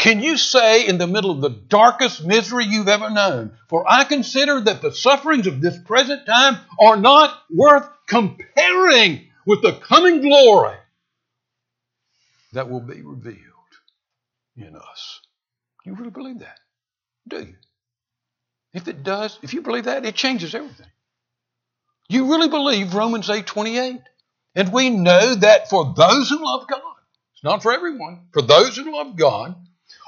Can 0.04 0.20
you 0.22 0.36
say 0.36 0.86
in 0.86 0.98
the 0.98 1.06
middle 1.06 1.30
of 1.30 1.40
the 1.40 1.48
darkest 1.48 2.22
misery 2.26 2.66
you've 2.66 2.88
ever 2.88 3.08
known, 3.08 3.56
For 3.70 3.90
I 3.90 4.04
consider 4.04 4.60
that 4.60 4.82
the 4.82 4.92
sufferings 4.92 5.46
of 5.46 5.62
this 5.62 5.78
present 5.78 6.26
time 6.26 6.58
are 6.78 6.98
not 6.98 7.34
worth 7.50 7.88
comparing 8.06 9.30
with 9.46 9.62
the 9.62 9.72
coming 9.72 10.20
glory 10.20 10.76
that 12.52 12.68
will 12.68 12.82
be 12.82 13.00
revealed 13.00 13.38
in 14.58 14.76
us? 14.76 15.22
You 15.86 15.94
really 15.94 16.10
believe 16.10 16.40
that? 16.40 16.60
Do 17.26 17.38
you? 17.38 17.54
If 18.74 18.88
it 18.88 19.04
does, 19.04 19.38
if 19.40 19.54
you 19.54 19.62
believe 19.62 19.84
that, 19.84 20.04
it 20.04 20.14
changes 20.14 20.54
everything. 20.54 20.92
You 22.10 22.30
really 22.30 22.50
believe 22.50 22.92
Romans 22.92 23.30
8 23.30 23.46
28. 23.46 24.02
And 24.54 24.70
we 24.70 24.90
know 24.90 25.34
that 25.36 25.70
for 25.70 25.94
those 25.96 26.28
who 26.28 26.44
love 26.44 26.68
God, 26.68 26.82
it's 27.32 27.42
not 27.42 27.62
for 27.62 27.72
everyone, 27.72 28.26
for 28.34 28.42
those 28.42 28.76
who 28.76 28.94
love 28.94 29.16
God, 29.16 29.56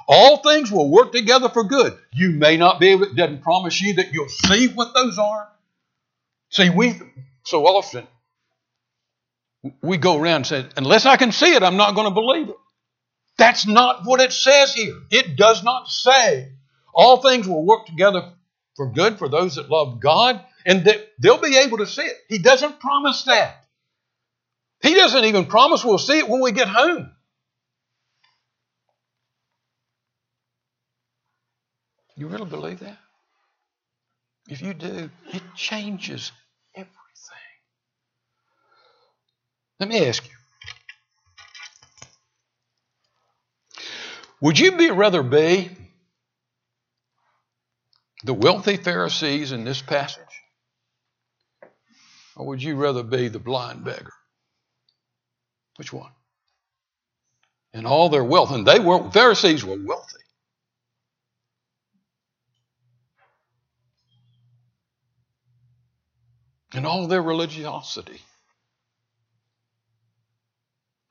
all 0.09 0.38
things 0.38 0.70
will 0.70 0.90
work 0.90 1.12
together 1.12 1.48
for 1.48 1.64
good. 1.64 1.96
You 2.12 2.30
may 2.30 2.57
not 2.57 2.80
be 2.80 2.88
able, 2.88 3.04
it 3.04 3.16
doesn't 3.16 3.42
promise 3.42 3.80
you 3.80 3.94
that 3.94 4.12
you'll 4.12 4.28
see 4.28 4.68
what 4.68 4.94
those 4.94 5.18
are. 5.18 5.48
See, 6.50 6.70
we 6.70 6.94
so 7.44 7.66
often 7.66 8.07
we 9.82 9.96
go 9.96 10.16
around 10.16 10.36
and 10.36 10.46
say, 10.46 10.66
unless 10.76 11.07
I 11.07 11.16
can 11.16 11.32
see 11.32 11.54
it, 11.54 11.62
I'm 11.62 11.76
not 11.76 11.94
going 11.94 12.09
to 12.09 12.14
believe 12.14 12.48
it. 12.48 12.57
That's 13.38 13.66
not 13.66 14.02
what 14.04 14.20
it 14.20 14.32
says 14.32 14.72
here. 14.72 14.94
It 15.11 15.36
does 15.36 15.62
not 15.62 15.88
say 15.88 16.52
all 16.94 17.18
things 17.18 17.46
will 17.46 17.64
work 17.64 17.86
together 17.86 18.32
for 18.76 18.90
good 18.90 19.18
for 19.18 19.28
those 19.28 19.57
that 19.57 19.68
love 19.68 20.00
God 20.00 20.42
and 20.64 20.84
that 20.84 21.12
they'll 21.18 21.40
be 21.40 21.57
able 21.59 21.78
to 21.78 21.86
see 21.86 22.02
it. 22.02 22.16
He 22.28 22.38
doesn't 22.38 22.80
promise 22.80 23.24
that. 23.24 23.64
He 24.82 24.94
doesn't 24.94 25.24
even 25.24 25.46
promise 25.46 25.84
we'll 25.84 25.98
see 25.98 26.18
it 26.18 26.28
when 26.28 26.40
we 26.40 26.52
get 26.52 26.68
home. 26.68 27.11
You 32.16 32.28
really 32.28 32.46
believe 32.46 32.80
that? 32.80 32.98
If 34.48 34.62
you 34.62 34.74
do, 34.74 35.10
it 35.32 35.42
changes 35.54 36.32
everything. 36.74 36.94
Let 39.78 39.88
me 39.88 40.06
ask 40.06 40.24
you 40.24 40.30
Would 44.40 44.58
you 44.58 44.76
be 44.76 44.90
rather 44.90 45.22
be 45.22 45.70
the 48.24 48.34
wealthy 48.34 48.76
Pharisees 48.76 49.52
in 49.52 49.64
this 49.64 49.80
passage? 49.80 50.22
Or 52.36 52.46
would 52.48 52.62
you 52.62 52.76
rather 52.76 53.02
be 53.02 53.28
the 53.28 53.38
blind 53.38 53.84
beggar? 53.84 54.12
Which 55.76 55.92
one? 55.92 56.10
And 57.72 57.86
all 57.86 58.08
their 58.08 58.24
wealth, 58.24 58.50
and 58.50 58.66
they 58.66 58.78
were 58.78 59.10
Pharisees 59.10 59.64
were 59.64 59.78
wealthy. 59.82 60.25
And 66.74 66.86
all 66.86 67.06
their 67.06 67.22
religiosity, 67.22 68.20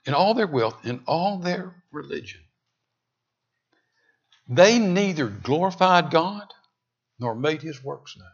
in 0.06 0.14
all 0.14 0.34
their 0.34 0.48
wealth, 0.48 0.86
in 0.86 1.02
all 1.08 1.40
their 1.40 1.84
religion. 1.92 2.42
They 4.48 4.78
neither 4.78 5.28
glorified 5.28 6.12
God 6.12 6.54
nor 7.20 7.34
made 7.36 7.62
his 7.62 7.84
works 7.84 8.16
known. 8.18 8.28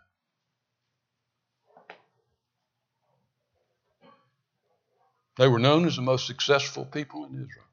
They 5.37 5.47
were 5.47 5.59
known 5.59 5.85
as 5.85 5.95
the 5.95 6.01
most 6.01 6.27
successful 6.27 6.85
people 6.85 7.25
in 7.25 7.33
Israel. 7.33 7.70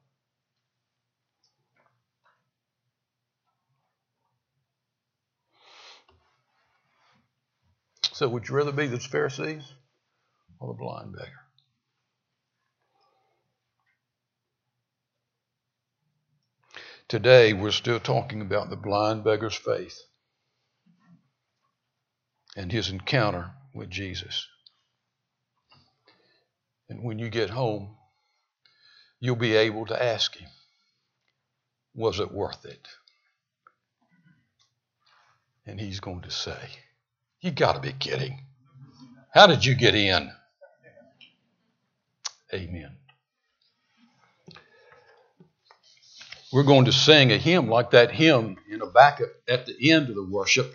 So, 8.19 8.27
would 8.27 8.49
you 8.49 8.55
rather 8.55 8.73
be 8.73 8.87
the 8.87 8.99
Pharisees 8.99 9.63
or 10.59 10.67
the 10.67 10.77
blind 10.77 11.13
beggar? 11.13 11.31
Today, 17.07 17.53
we're 17.53 17.71
still 17.71 18.01
talking 18.01 18.41
about 18.41 18.69
the 18.69 18.75
blind 18.75 19.23
beggar's 19.23 19.55
faith 19.55 19.97
and 22.57 22.73
his 22.73 22.89
encounter 22.89 23.51
with 23.73 23.89
Jesus. 23.89 24.45
And 26.89 27.01
when 27.05 27.19
you 27.19 27.29
get 27.29 27.51
home, 27.51 27.95
you'll 29.21 29.37
be 29.37 29.55
able 29.55 29.85
to 29.85 30.03
ask 30.03 30.35
him, 30.35 30.49
Was 31.95 32.19
it 32.19 32.33
worth 32.33 32.65
it? 32.65 32.85
And 35.65 35.79
he's 35.79 36.01
going 36.01 36.23
to 36.23 36.31
say, 36.31 36.59
You 37.41 37.51
got 37.51 37.73
to 37.73 37.79
be 37.79 37.93
kidding. 37.93 38.45
How 39.33 39.47
did 39.47 39.63
you 39.63 39.75
get 39.75 39.95
in? 39.95 40.31
Amen. 42.53 42.97
We're 46.51 46.63
going 46.63 46.85
to 46.85 46.91
sing 46.91 47.31
a 47.31 47.37
hymn 47.37 47.69
like 47.69 47.91
that 47.91 48.11
hymn 48.11 48.57
in 48.69 48.81
back 48.91 49.21
at 49.47 49.67
the 49.67 49.91
end 49.91 50.09
of 50.09 50.15
the 50.15 50.25
worship. 50.25 50.73